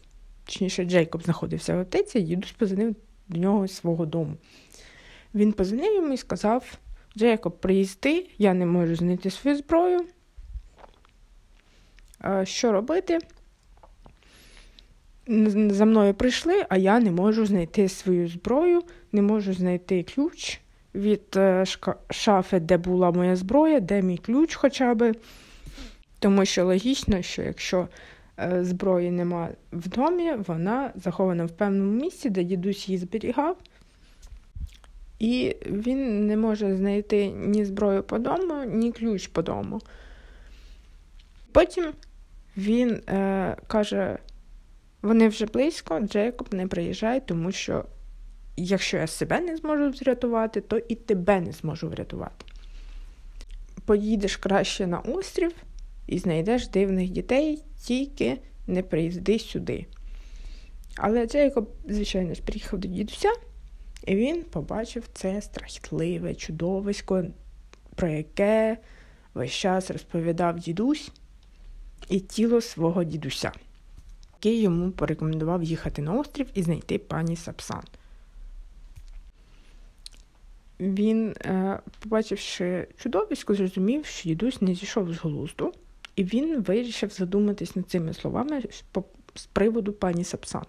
точніше, 0.46 0.86
Джейкоб 0.86 1.24
знаходився 1.24 1.76
в 1.76 1.80
аптеці, 1.80 2.22
дідусь 2.22 2.52
позвонив 2.52 2.96
до 3.28 3.40
нього 3.40 3.68
з 3.68 3.72
свого 3.72 4.06
дому. 4.06 4.34
Він 5.36 5.54
позвонив 5.54 5.96
йому 5.96 6.14
і 6.14 6.18
сказав: 6.18 6.78
Джейкоб, 7.18 7.60
приїзди, 7.60 8.30
я 8.38 8.54
не 8.54 8.66
можу 8.66 8.96
знайти 8.96 9.30
свою 9.30 9.58
зброю. 9.58 10.06
Що 12.44 12.72
робити? 12.72 13.20
За 15.70 15.86
мною 15.86 16.14
прийшли, 16.14 16.66
а 16.70 16.78
я 16.78 17.00
не 17.00 17.12
можу 17.12 17.46
знайти 17.46 17.90
свою 17.90 18.28
зброю, 18.28 18.82
не 19.12 19.22
можу 19.22 19.54
знайти 19.54 20.04
ключ 20.04 20.60
від 20.96 21.22
е, 21.36 21.66
шафи, 22.10 22.60
де 22.60 22.78
була 22.78 23.12
моя 23.12 23.36
зброя, 23.36 23.80
де 23.80 24.02
мій 24.02 24.18
ключ 24.18 24.56
хоча 24.56 24.94
б. 24.94 25.14
Тому 26.20 26.46
що 26.46 26.66
логічно, 26.66 27.22
що 27.22 27.42
якщо 27.42 27.88
е, 28.40 28.64
зброї 28.64 29.12
нема 29.12 29.50
в 29.72 29.90
домі, 29.90 30.34
вона 30.48 30.92
захована 30.96 31.46
в 31.46 31.52
певному 31.52 31.92
місці, 31.92 32.30
де 32.30 32.44
дідусь 32.44 32.90
її 32.90 32.98
зберігав. 32.98 33.58
І 35.20 35.56
він 35.66 36.28
не 36.28 36.38
може 36.38 36.76
знайти 36.76 37.28
ні 37.28 37.66
зброю 37.66 38.04
по 38.04 38.20
дому, 38.20 38.64
ні 38.66 38.92
ключ 38.92 39.28
по 39.28 39.42
дому. 39.42 39.82
Потім 41.52 41.94
він 42.58 42.90
е, 42.90 43.56
каже: 43.68 44.18
вони 45.02 45.28
вже 45.28 45.46
близько, 45.46 46.00
Джейкоб 46.00 46.54
не 46.54 46.68
приїжджає, 46.68 47.20
тому 47.20 47.52
що 47.52 47.86
якщо 48.66 48.98
я 48.98 49.08
себе 49.08 49.40
не 49.40 49.58
зможу 49.58 49.90
врятувати, 49.90 50.62
то 50.62 50.78
і 50.78 50.96
тебе 50.96 51.42
не 51.42 51.52
зможу 51.52 51.90
врятувати. 51.90 52.46
Поїдеш 53.86 54.38
краще 54.38 54.88
на 54.88 55.00
острів 55.00 55.52
і 56.08 56.20
знайдеш 56.20 56.68
дивних 56.68 57.10
дітей, 57.10 57.64
тільки 57.84 58.38
не 58.68 58.84
приїзди 58.84 59.40
сюди. 59.40 59.86
Але 60.96 61.28
Джейкоб, 61.28 61.70
звичайно 61.88 62.34
ж, 62.34 62.42
приїхав 62.42 62.80
до 62.80 62.88
дідуся, 62.88 63.30
і 64.08 64.16
він 64.16 64.44
побачив 64.44 65.04
це 65.14 65.42
страхітливе 65.42 66.36
чудовисько, 66.36 67.24
про 67.96 68.08
яке 68.08 68.78
весь 69.34 69.52
час 69.52 69.92
розповідав 69.92 70.60
дідусь 70.60 71.12
і 72.10 72.20
тіло 72.20 72.62
свого 72.62 73.04
дідуся, 73.04 73.52
який 74.34 74.62
йому 74.62 74.92
порекомендував 74.92 75.64
їхати 75.64 76.02
на 76.02 76.14
острів 76.14 76.48
і 76.54 76.64
знайти 76.64 77.00
пані 77.00 77.36
Сапсан. 77.36 77.84
Він, 80.82 81.30
е, 81.30 81.80
побачивши 82.00 82.88
чудовисько, 82.98 83.56
зрозумів, 83.56 84.06
що 84.06 84.30
дідусь 84.30 84.62
не 84.62 84.76
зійшов 84.76 85.14
з 85.14 85.18
глузду, 85.18 85.74
і 86.16 86.24
він 86.24 86.62
вирішив 86.62 87.10
задуматись 87.10 87.76
над 87.76 87.90
цими 87.90 88.14
словами 88.14 88.64
з 89.36 89.46
приводу 89.46 89.94
пані 89.94 90.24
Сапсан. 90.24 90.66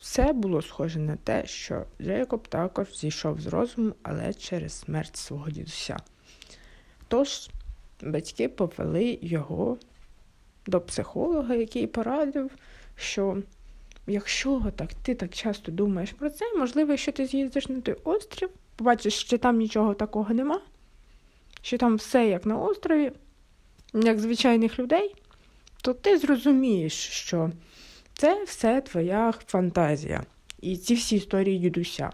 Все 0.00 0.32
було 0.32 0.62
схоже 0.62 0.98
на 0.98 1.16
те, 1.16 1.46
що 1.46 1.84
Джейкоб 2.00 2.48
також 2.48 2.98
зійшов 2.98 3.40
з 3.40 3.46
розуму, 3.46 3.92
але 4.02 4.34
через 4.34 4.72
смерть 4.72 5.16
свого 5.16 5.50
дідуся. 5.50 5.96
Тож 7.08 7.50
батьки 8.02 8.48
повели 8.48 9.18
його 9.22 9.78
до 10.66 10.80
психолога, 10.80 11.54
який 11.54 11.86
порадив, 11.86 12.50
що 12.96 13.42
якщо 14.06 14.72
так 14.76 14.94
ти 14.94 15.14
так 15.14 15.34
часто 15.34 15.72
думаєш 15.72 16.12
про 16.12 16.30
це, 16.30 16.56
можливо, 16.56 16.96
що 16.96 17.12
ти 17.12 17.26
з'їздиш 17.26 17.68
на 17.68 17.80
той 17.80 17.96
острів, 18.04 18.50
побачиш, 18.78 19.14
що 19.14 19.38
там 19.38 19.58
нічого 19.58 19.94
такого 19.94 20.34
нема, 20.34 20.60
що 21.62 21.78
там 21.78 21.96
все 21.96 22.28
як 22.28 22.46
на 22.46 22.58
острові, 22.58 23.12
як 23.94 24.18
звичайних 24.18 24.78
людей, 24.78 25.14
то 25.82 25.94
ти 25.94 26.18
зрозумієш, 26.18 26.92
що 26.94 27.50
це 28.12 28.44
все 28.44 28.80
твоя 28.80 29.34
фантазія. 29.46 30.22
І 30.60 30.76
ці 30.76 30.94
всі 30.94 31.16
історії 31.16 31.58
дідуся, 31.58 32.10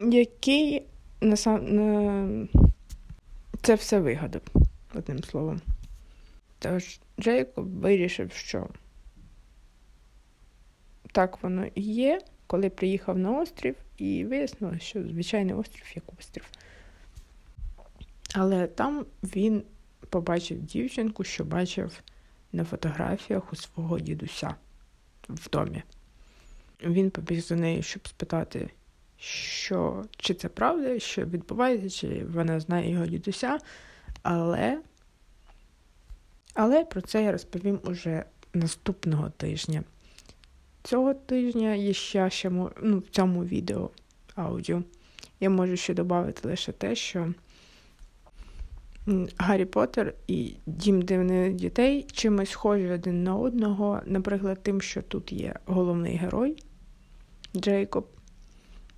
який 0.00 0.82
на 1.20 1.58
на... 1.58 2.48
це 3.62 3.74
все 3.74 4.00
вигадав, 4.00 4.42
одним 4.94 5.24
словом. 5.24 5.60
Тож 6.58 7.00
Джейкоб 7.20 7.80
вирішив, 7.80 8.32
що 8.32 8.68
так 11.12 11.42
воно 11.42 11.66
і 11.74 11.82
є, 11.82 12.20
коли 12.46 12.70
приїхав 12.70 13.18
на 13.18 13.40
острів, 13.40 13.74
і 13.96 14.24
вияснилося, 14.24 14.78
що 14.78 15.02
звичайний 15.02 15.54
острів 15.54 15.84
як 15.94 16.04
острів. 16.18 16.44
Але 18.34 18.66
там 18.66 19.06
він 19.22 19.62
побачив 20.10 20.62
дівчинку, 20.62 21.24
що 21.24 21.44
бачив 21.44 22.00
на 22.52 22.64
фотографіях 22.64 23.52
у 23.52 23.56
свого 23.56 23.98
дідуся 23.98 24.54
в 25.28 25.50
домі. 25.50 25.82
Він 26.84 27.10
побіг 27.10 27.40
за 27.40 27.56
нею, 27.56 27.82
щоб 27.82 28.08
спитати, 28.08 28.70
що 29.18 30.04
чи 30.16 30.34
це 30.34 30.48
правда, 30.48 30.98
що 30.98 31.24
відбувається, 31.24 31.90
чи 31.90 32.24
вона 32.24 32.60
знає 32.60 32.90
його 32.90 33.06
дідуся, 33.06 33.58
але 34.22 34.82
але 36.54 36.84
про 36.84 37.00
це 37.00 37.22
я 37.24 37.32
розповім 37.32 37.80
уже 37.84 38.24
наступного 38.54 39.30
тижня. 39.30 39.84
Цього 40.84 41.14
тижня 41.14 41.74
є 41.74 41.92
ще, 41.92 42.30
ще 42.30 42.50
ну, 42.82 42.98
в 42.98 43.10
цьому 43.10 43.44
відео 43.44 43.90
аудіо. 44.34 44.82
Я 45.40 45.50
можу 45.50 45.76
ще 45.76 45.94
додати 45.94 46.48
лише 46.48 46.72
те, 46.72 46.94
що 46.94 47.34
Гаррі 49.38 49.64
Поттер 49.64 50.14
і 50.26 50.54
Дім 50.66 51.02
дивних 51.02 51.54
дітей 51.54 52.06
чимось 52.12 52.50
схожі 52.50 52.90
один 52.90 53.24
на 53.24 53.36
одного, 53.36 54.00
наприклад, 54.06 54.62
тим, 54.62 54.80
що 54.80 55.02
тут 55.02 55.32
є 55.32 55.54
головний 55.66 56.16
герой 56.16 56.62
Джейкоб, 57.56 58.06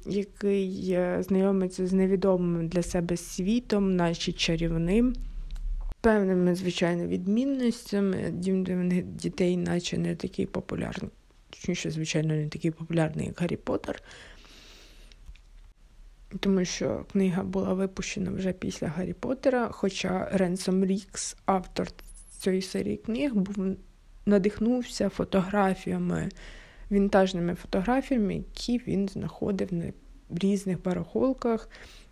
який 0.06 0.98
знайомиться 1.20 1.86
з 1.86 1.92
невідомим 1.92 2.68
для 2.68 2.82
себе 2.82 3.16
світом, 3.16 3.96
наче 3.96 4.32
чарівним 4.32 5.14
певними, 6.00 6.54
звичайно, 6.54 7.06
відмінностями. 7.06 8.30
Дім 8.32 8.64
дивних 8.64 9.04
дітей, 9.04 9.56
наче 9.56 9.98
не 9.98 10.16
такий 10.16 10.46
популярний, 10.46 11.10
точніше, 11.50 11.90
звичайно, 11.90 12.34
не 12.34 12.48
такий 12.48 12.70
популярний, 12.70 13.26
як 13.26 13.40
Гаррі 13.40 13.56
Поттер. 13.56 14.02
Тому 16.40 16.64
що 16.64 17.04
книга 17.12 17.42
була 17.42 17.74
випущена 17.74 18.30
вже 18.30 18.52
після 18.52 18.88
Гаррі 18.88 19.12
Поттера, 19.12 19.68
хоча 19.72 20.28
Ренсом 20.32 20.84
Рікс, 20.84 21.36
автор 21.44 21.88
цієї 22.38 22.62
серії 22.62 22.96
книг, 22.96 23.34
був 23.34 23.76
надихнувся 24.26 25.08
фотографіями, 25.08 26.28
вінтажними 26.90 27.54
фотографіями, 27.54 28.34
які 28.34 28.78
він 28.78 29.08
знаходив 29.08 29.74
на 29.74 29.92
різних 30.30 30.82
барахолках, 30.82 31.68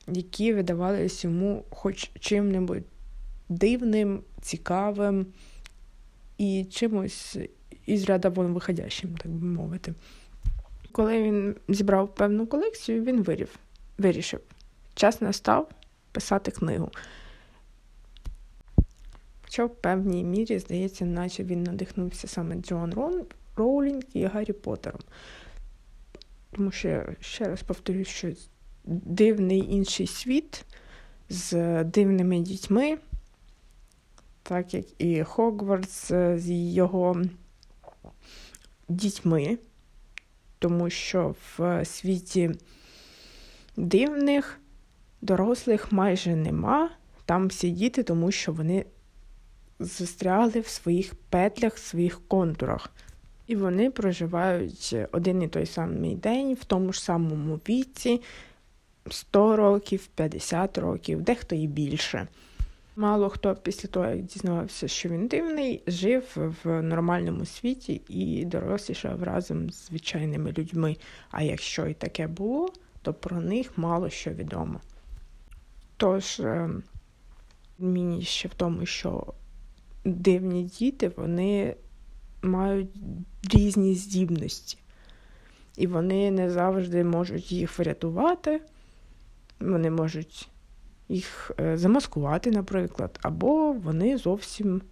які 0.08 0.52
видавалися 0.52 1.28
йому 1.28 1.64
хоч 1.70 2.10
чим-небудь 2.20 2.84
дивним, 3.48 4.22
цікавим 4.40 5.26
і 6.38 6.66
чимось 6.70 7.38
із 7.86 8.04
ряда 8.04 8.28
вон 8.28 8.52
виходящим, 8.52 9.16
так 9.16 9.32
би 9.32 9.46
мовити. 9.46 9.94
Коли 10.92 11.22
він 11.22 11.56
зібрав 11.68 12.14
певну 12.14 12.46
колекцію, 12.46 13.04
він 13.04 13.22
вирів, 13.22 13.58
вирішив, 13.98 14.40
час 14.94 15.20
настав 15.20 15.70
писати 16.12 16.50
книгу. 16.50 16.90
Хоча 19.44 19.64
в 19.64 19.74
певній 19.74 20.24
мірі, 20.24 20.58
здається, 20.58 21.04
наче 21.04 21.44
він 21.44 21.62
надихнувся 21.62 22.28
саме 22.28 22.54
Джон 22.54 23.24
Роулінг 23.56 24.02
і 24.12 24.24
Гаррі 24.24 24.52
Поттером. 24.52 25.00
Тому 26.50 26.70
що, 26.70 27.04
ще 27.20 27.44
раз 27.44 27.62
повторюю, 27.62 28.04
що 28.04 28.32
дивний 28.84 29.58
інший 29.58 30.06
світ 30.06 30.64
з 31.28 31.84
дивними 31.84 32.40
дітьми 32.40 32.98
так 34.44 34.74
як 34.74 34.84
і 34.98 35.22
Хогвартс 35.22 36.08
з 36.34 36.50
його 36.50 37.22
дітьми, 38.88 39.58
тому 40.58 40.90
що 40.90 41.34
в 41.58 41.84
світі 41.84 42.50
дивних 43.76 44.60
дорослих 45.22 45.92
майже 45.92 46.36
нема. 46.36 46.90
Там 47.26 47.48
всі 47.48 47.70
діти, 47.70 48.02
тому 48.02 48.30
що 48.30 48.52
вони 48.52 48.84
застрягли 49.78 50.60
в 50.60 50.66
своїх 50.66 51.14
петлях, 51.14 51.74
в 51.74 51.78
своїх 51.78 52.20
контурах. 52.28 52.90
І 53.46 53.56
вони 53.56 53.90
проживають 53.90 54.96
один 55.12 55.42
і 55.42 55.48
той 55.48 55.66
самий 55.66 56.14
день 56.14 56.54
в 56.54 56.64
тому 56.64 56.92
ж 56.92 57.02
самому 57.02 57.60
віці 57.68 58.20
100 59.10 59.56
років, 59.56 60.06
50 60.06 60.78
років, 60.78 61.22
дехто 61.22 61.54
і 61.54 61.66
більше. 61.66 62.28
Мало 62.96 63.28
хто 63.28 63.54
після 63.54 63.88
того, 63.88 64.06
як 64.06 64.22
дізнавався, 64.22 64.88
що 64.88 65.08
він 65.08 65.26
дивний, 65.26 65.82
жив 65.86 66.54
в 66.64 66.82
нормальному 66.82 67.44
світі 67.44 68.02
і 68.08 68.44
дорослішав 68.44 69.22
разом 69.22 69.70
з 69.70 69.86
звичайними 69.86 70.52
людьми. 70.58 70.96
А 71.30 71.42
якщо 71.42 71.86
і 71.86 71.94
таке 71.94 72.26
було, 72.26 72.72
то 73.02 73.14
про 73.14 73.40
них 73.40 73.78
мало 73.78 74.10
що 74.10 74.30
відомо. 74.30 74.80
Тож, 75.96 76.42
відмінність 77.78 78.28
ще 78.28 78.48
в 78.48 78.54
тому, 78.54 78.86
що 78.86 79.34
дивні 80.04 80.62
діти 80.62 81.08
вони 81.16 81.76
мають 82.42 82.90
різні 83.50 83.94
здібності, 83.94 84.78
і 85.76 85.86
вони 85.86 86.30
не 86.30 86.50
завжди 86.50 87.04
можуть 87.04 87.52
їх 87.52 87.78
врятувати, 87.78 88.60
вони 89.60 89.90
можуть 89.90 90.48
їх 91.08 91.50
е, 91.60 91.76
замаскувати, 91.76 92.50
наприклад, 92.50 93.18
або 93.22 93.72
вони 93.72 94.18
зовсім 94.18 94.82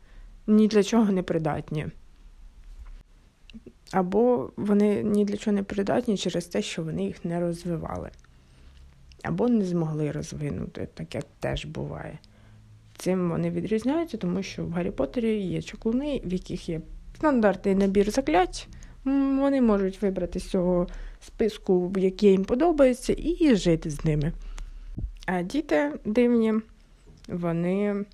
ні 0.46 0.68
для 0.68 0.82
чого 0.82 1.12
не 1.12 1.22
придатні. 1.22 1.86
Або 3.92 4.50
вони 4.56 5.02
ні 5.02 5.24
для 5.24 5.36
чого 5.36 5.54
не 5.54 5.62
придатні 5.62 6.16
через 6.16 6.46
те, 6.46 6.62
що 6.62 6.82
вони 6.82 7.04
їх 7.04 7.24
не 7.24 7.40
розвивали, 7.40 8.10
або 9.22 9.48
не 9.48 9.64
змогли 9.64 10.10
розвинути, 10.10 10.88
так 10.94 11.14
як 11.14 11.24
теж 11.40 11.64
буває. 11.64 12.18
Цим 12.96 13.30
вони 13.30 13.50
відрізняються, 13.50 14.16
тому 14.16 14.42
що 14.42 14.64
в 14.64 14.70
Гаррі 14.70 14.90
Поттері 14.90 15.40
є 15.40 15.62
чаклуни, 15.62 16.22
в 16.24 16.32
яких 16.32 16.68
є 16.68 16.80
стандартний 17.16 17.74
набір 17.74 18.10
заклять. 18.10 18.68
Вони 19.04 19.60
можуть 19.60 20.02
вибрати 20.02 20.40
з 20.40 20.50
цього 20.50 20.86
списку, 21.20 21.92
який 21.96 22.30
їм 22.30 22.44
подобається, 22.44 23.14
і 23.18 23.56
жити 23.56 23.90
з 23.90 24.04
ними. 24.04 24.32
А 25.26 25.42
діти 25.42 25.92
дивні, 26.04 26.54
вони 27.28 28.04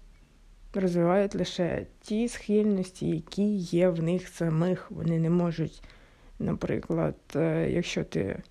розвивають 0.75 1.35
лише 1.35 1.87
ті 2.01 2.29
схильності, 2.29 3.09
які 3.09 3.57
є 3.57 3.89
в 3.89 4.03
них 4.03 4.29
самих. 4.29 4.91
Вони 4.91 5.19
не 5.19 5.31
можуть, 5.31 5.83
наприклад, 6.39 7.15
е, 7.37 7.71
якщо 7.71 8.05
ти 8.05 8.43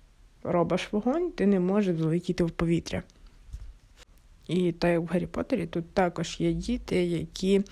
робиш 0.42 0.92
вогонь, 0.92 1.30
ти 1.30 1.46
не 1.46 1.60
можеш 1.60 1.96
залетіти 1.96 2.44
в 2.44 2.50
повітря. 2.50 3.02
І 4.46 4.72
так 4.72 4.90
як 4.90 5.00
в 5.00 5.06
Гаррі 5.06 5.26
Поттері 5.26 5.66
тут 5.66 5.90
також 5.90 6.40
є 6.40 6.52
діти, 6.52 7.04
які 7.04 7.62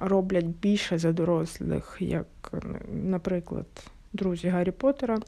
роблять 0.00 0.46
більше 0.46 0.98
за 0.98 1.12
дорослих, 1.12 1.96
як, 2.00 2.26
наприклад, 2.92 3.66
друзі 4.12 4.48
Гаррі 4.48 4.70
Поттера, 4.70 5.18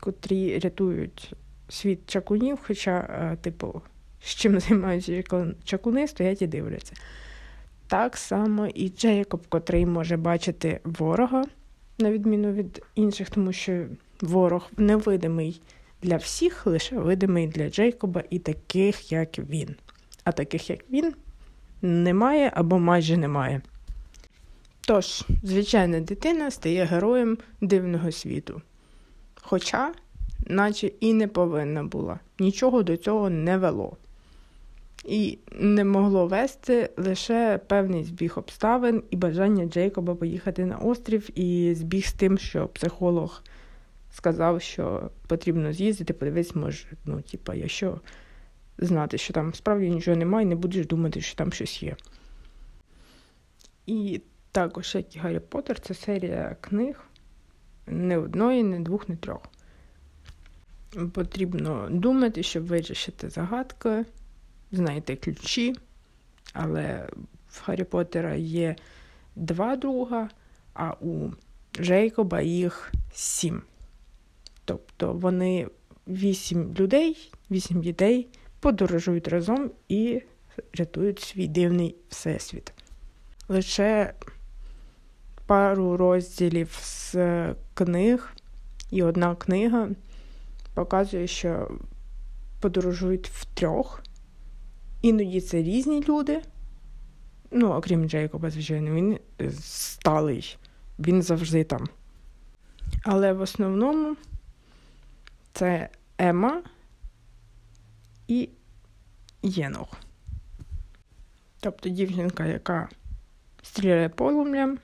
котрі 0.00 0.58
рятують 0.58 1.32
світ 1.68 2.00
чакунів, 2.06 2.58
хоча, 2.66 2.98
е, 2.98 3.36
типу, 3.36 3.82
з 4.24 4.34
чим 4.34 4.60
займаються 4.60 5.22
чакуни, 5.64 6.08
стоять 6.08 6.42
і 6.42 6.46
дивляться. 6.46 6.92
Так 7.86 8.16
само 8.16 8.66
і 8.66 8.88
Джейкоб, 8.88 9.46
котрий 9.48 9.86
може 9.86 10.16
бачити 10.16 10.80
ворога, 10.84 11.44
на 11.98 12.12
відміну 12.12 12.52
від 12.52 12.82
інших, 12.94 13.30
тому 13.30 13.52
що 13.52 13.86
ворог 14.20 14.70
невидимий 14.76 15.60
для 16.02 16.16
всіх, 16.16 16.66
лише 16.66 16.98
видимий 16.98 17.46
для 17.46 17.70
Джейкоба 17.70 18.22
і 18.30 18.38
таких, 18.38 19.12
як 19.12 19.38
він. 19.38 19.76
А 20.24 20.32
таких, 20.32 20.70
як 20.70 20.80
він, 20.90 21.14
немає 21.82 22.50
або 22.54 22.78
майже 22.78 23.16
немає. 23.16 23.62
Тож, 24.80 25.24
звичайна 25.42 26.00
дитина 26.00 26.50
стає 26.50 26.84
героєм 26.84 27.38
дивного 27.60 28.12
світу. 28.12 28.62
Хоча, 29.34 29.92
наче 30.46 30.86
і 30.86 31.12
не 31.12 31.28
повинна 31.28 31.84
була, 31.84 32.20
нічого 32.38 32.82
до 32.82 32.96
цього 32.96 33.30
не 33.30 33.58
вело. 33.58 33.96
І 35.04 35.38
не 35.52 35.84
могло 35.84 36.26
вести 36.26 36.90
лише 36.96 37.60
певний 37.66 38.04
збіг 38.04 38.32
обставин 38.36 39.02
і 39.10 39.16
бажання 39.16 39.64
Джейкоба 39.64 40.14
поїхати 40.14 40.66
на 40.66 40.76
острів, 40.76 41.38
і 41.38 41.74
збіг 41.74 42.06
з 42.06 42.12
тим, 42.12 42.38
що 42.38 42.68
психолог 42.68 43.42
сказав, 44.10 44.62
що 44.62 45.10
потрібно 45.28 45.72
з'їздити, 45.72 46.12
подивись, 46.12 46.54
може, 46.54 46.86
ну, 47.04 47.20
типа, 47.20 47.54
якщо 47.54 48.00
знати, 48.78 49.18
що 49.18 49.32
там 49.32 49.54
справді 49.54 49.90
нічого 49.90 50.16
немає, 50.16 50.46
не 50.46 50.54
будеш 50.54 50.86
думати, 50.86 51.20
що 51.20 51.36
там 51.36 51.52
щось 51.52 51.82
є. 51.82 51.96
І 53.86 54.20
також, 54.52 54.94
як 54.94 55.16
і 55.16 55.18
Гаррі 55.18 55.40
Поттер, 55.40 55.80
це 55.80 55.94
серія 55.94 56.56
книг 56.60 57.04
не 57.86 58.18
одної, 58.18 58.62
не 58.62 58.80
двох, 58.80 59.08
не 59.08 59.16
трьох. 59.16 59.42
Потрібно 61.12 61.88
думати, 61.90 62.42
щоб 62.42 62.66
вирішити 62.66 63.30
загадки 63.30 64.04
знайти 64.76 65.16
ключі, 65.16 65.74
але 66.52 67.08
в 67.48 67.62
Гаррі 67.64 67.84
Поттера 67.84 68.34
є 68.34 68.76
два 69.36 69.76
друга, 69.76 70.28
а 70.74 70.94
у 71.00 71.30
Джейкоба 71.80 72.40
їх 72.40 72.92
сім. 73.12 73.62
Тобто 74.64 75.12
вони 75.12 75.68
вісім 76.08 76.74
людей, 76.74 77.32
вісім 77.50 77.80
дітей 77.80 78.28
подорожують 78.60 79.28
разом 79.28 79.70
і 79.88 80.22
рятують 80.72 81.20
свій 81.20 81.48
дивний 81.48 81.96
всесвіт. 82.08 82.72
Лише 83.48 84.14
пару 85.46 85.96
розділів 85.96 86.78
з 86.82 87.14
книг, 87.74 88.32
і 88.90 89.02
одна 89.02 89.34
книга 89.34 89.88
показує, 90.74 91.26
що 91.26 91.70
подорожують 92.60 93.28
в 93.28 93.44
трьох. 93.44 94.03
Іноді 95.04 95.40
це 95.40 95.62
різні 95.62 96.04
люди. 96.08 96.42
Ну, 97.50 97.72
окрім 97.72 98.08
Джейкоба, 98.08 98.50
звичайно, 98.50 98.94
він 98.94 99.18
сталий, 99.60 100.56
він 100.98 101.22
завжди 101.22 101.64
там. 101.64 101.86
Але 103.02 103.32
в 103.32 103.40
основному 103.40 104.16
це 105.52 105.88
Ема 106.18 106.62
і 108.28 108.48
Єнох. 109.42 109.96
Тобто 111.60 111.88
дівчинка, 111.88 112.46
яка 112.46 112.88
стріляє 113.62 114.08
полум'ям, 114.08 114.78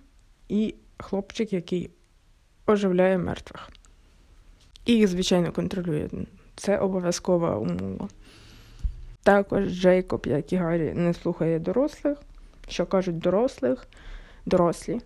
і 0.49 0.75
хлопчик, 0.99 1.53
який 1.53 1.91
оживляє 2.67 3.19
мертвих. 3.19 3.71
І 4.85 4.93
їх, 4.93 5.09
звичайно, 5.09 5.53
контролює. 5.53 6.09
Це 6.57 6.79
обов'язкова 6.79 7.57
умова. 7.57 8.09
Також 9.23 9.69
Джейкоб, 9.69 10.27
як 10.27 10.53
і 10.53 10.57
Гаррі, 10.57 10.93
не 10.95 11.15
слухає 11.15 11.59
дорослих, 11.59 12.19
що 12.69 12.87
кажуть 12.87 13.19
дорослих, 13.19 13.87
дорослі. 14.47 15.01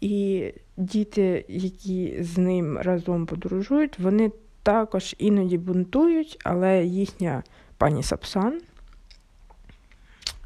І 0.00 0.52
діти, 0.76 1.44
які 1.48 2.22
з 2.22 2.38
ним 2.38 2.78
разом 2.78 3.26
подорожують, 3.26 3.98
вони 3.98 4.32
також 4.62 5.14
іноді 5.18 5.58
бунтують, 5.58 6.38
але 6.44 6.84
їхня 6.84 7.42
пані 7.78 8.02
Сапсан, 8.02 8.60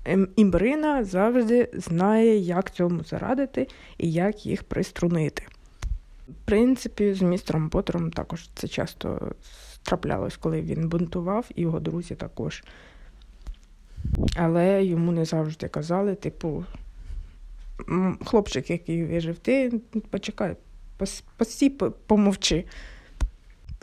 ем, 0.04 0.28
Імбрина 0.36 1.04
завжди 1.04 1.70
знає, 1.72 2.38
як 2.38 2.70
цьому 2.70 3.04
зарадити 3.04 3.68
і 3.98 4.12
як 4.12 4.46
їх 4.46 4.62
приструнити. 4.62 5.42
В 6.28 6.34
принципі, 6.44 7.14
з 7.14 7.22
містером 7.22 7.70
Поттером 7.70 8.10
також 8.10 8.48
це 8.54 8.68
часто 8.68 9.32
траплялось, 9.82 10.36
коли 10.36 10.60
він 10.60 10.88
бунтував, 10.88 11.50
і 11.54 11.62
його 11.62 11.80
друзі 11.80 12.14
також. 12.14 12.64
Але 14.36 14.84
йому 14.84 15.12
не 15.12 15.24
завжди 15.24 15.68
казали, 15.68 16.14
типу, 16.14 16.64
хлопчик, 18.24 18.70
який 18.70 19.04
вижив, 19.04 19.38
ти 19.38 19.80
почекай, 20.10 20.56
постій, 21.36 21.70
помовчи. 22.06 22.64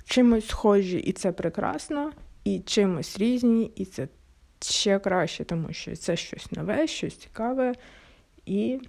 Чимось 0.05 0.47
схожі, 0.47 0.97
і 0.97 1.11
це 1.11 1.31
прекрасно, 1.31 2.11
і 2.43 2.59
чимось 2.59 3.17
різні, 3.17 3.71
і 3.75 3.85
це 3.85 4.07
ще 4.61 4.99
краще, 4.99 5.43
тому 5.43 5.73
що 5.73 5.95
це 5.95 6.15
щось 6.15 6.51
нове, 6.51 6.87
щось 6.87 7.15
цікаве 7.15 7.73
і 8.45 8.79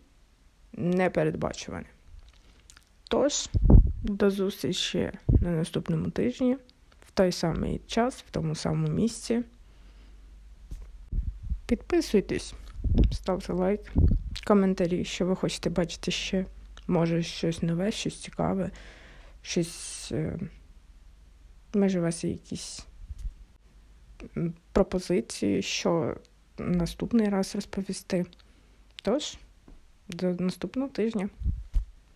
непередбачуване. 0.73 1.87
Тож, 3.09 3.49
до 4.03 4.31
зустрічі 4.31 5.11
на 5.29 5.51
наступному 5.51 6.11
тижні, 6.11 6.57
в 7.11 7.17
той 7.17 7.33
самий 7.33 7.81
час, 7.87 8.25
в 8.29 8.31
тому 8.31 8.55
самому 8.55 8.89
місці. 8.89 9.43
Підписуйтесь, 11.67 12.55
ставте 13.13 13.53
лайк, 13.53 13.81
коментарі, 14.47 15.05
що 15.05 15.27
ви 15.27 15.37
хочете 15.37 15.71
бачити 15.71 16.11
ще. 16.11 16.47
Може, 16.87 17.23
щось 17.23 17.63
нове, 17.63 17.93
щось 17.93 18.23
цікаве, 18.23 18.71
щось. 19.43 20.13
Е, 20.13 20.39
може, 21.75 21.99
у 21.99 22.03
вас 22.03 22.25
є 22.25 22.31
якісь 22.31 22.87
пропозиції, 24.73 25.63
що 25.63 26.17
наступний 26.59 27.29
раз 27.29 27.55
розповісти. 27.55 28.27
Тож, 29.03 29.39
до 30.09 30.35
наступного 30.35 30.89
тижня. 30.89 31.29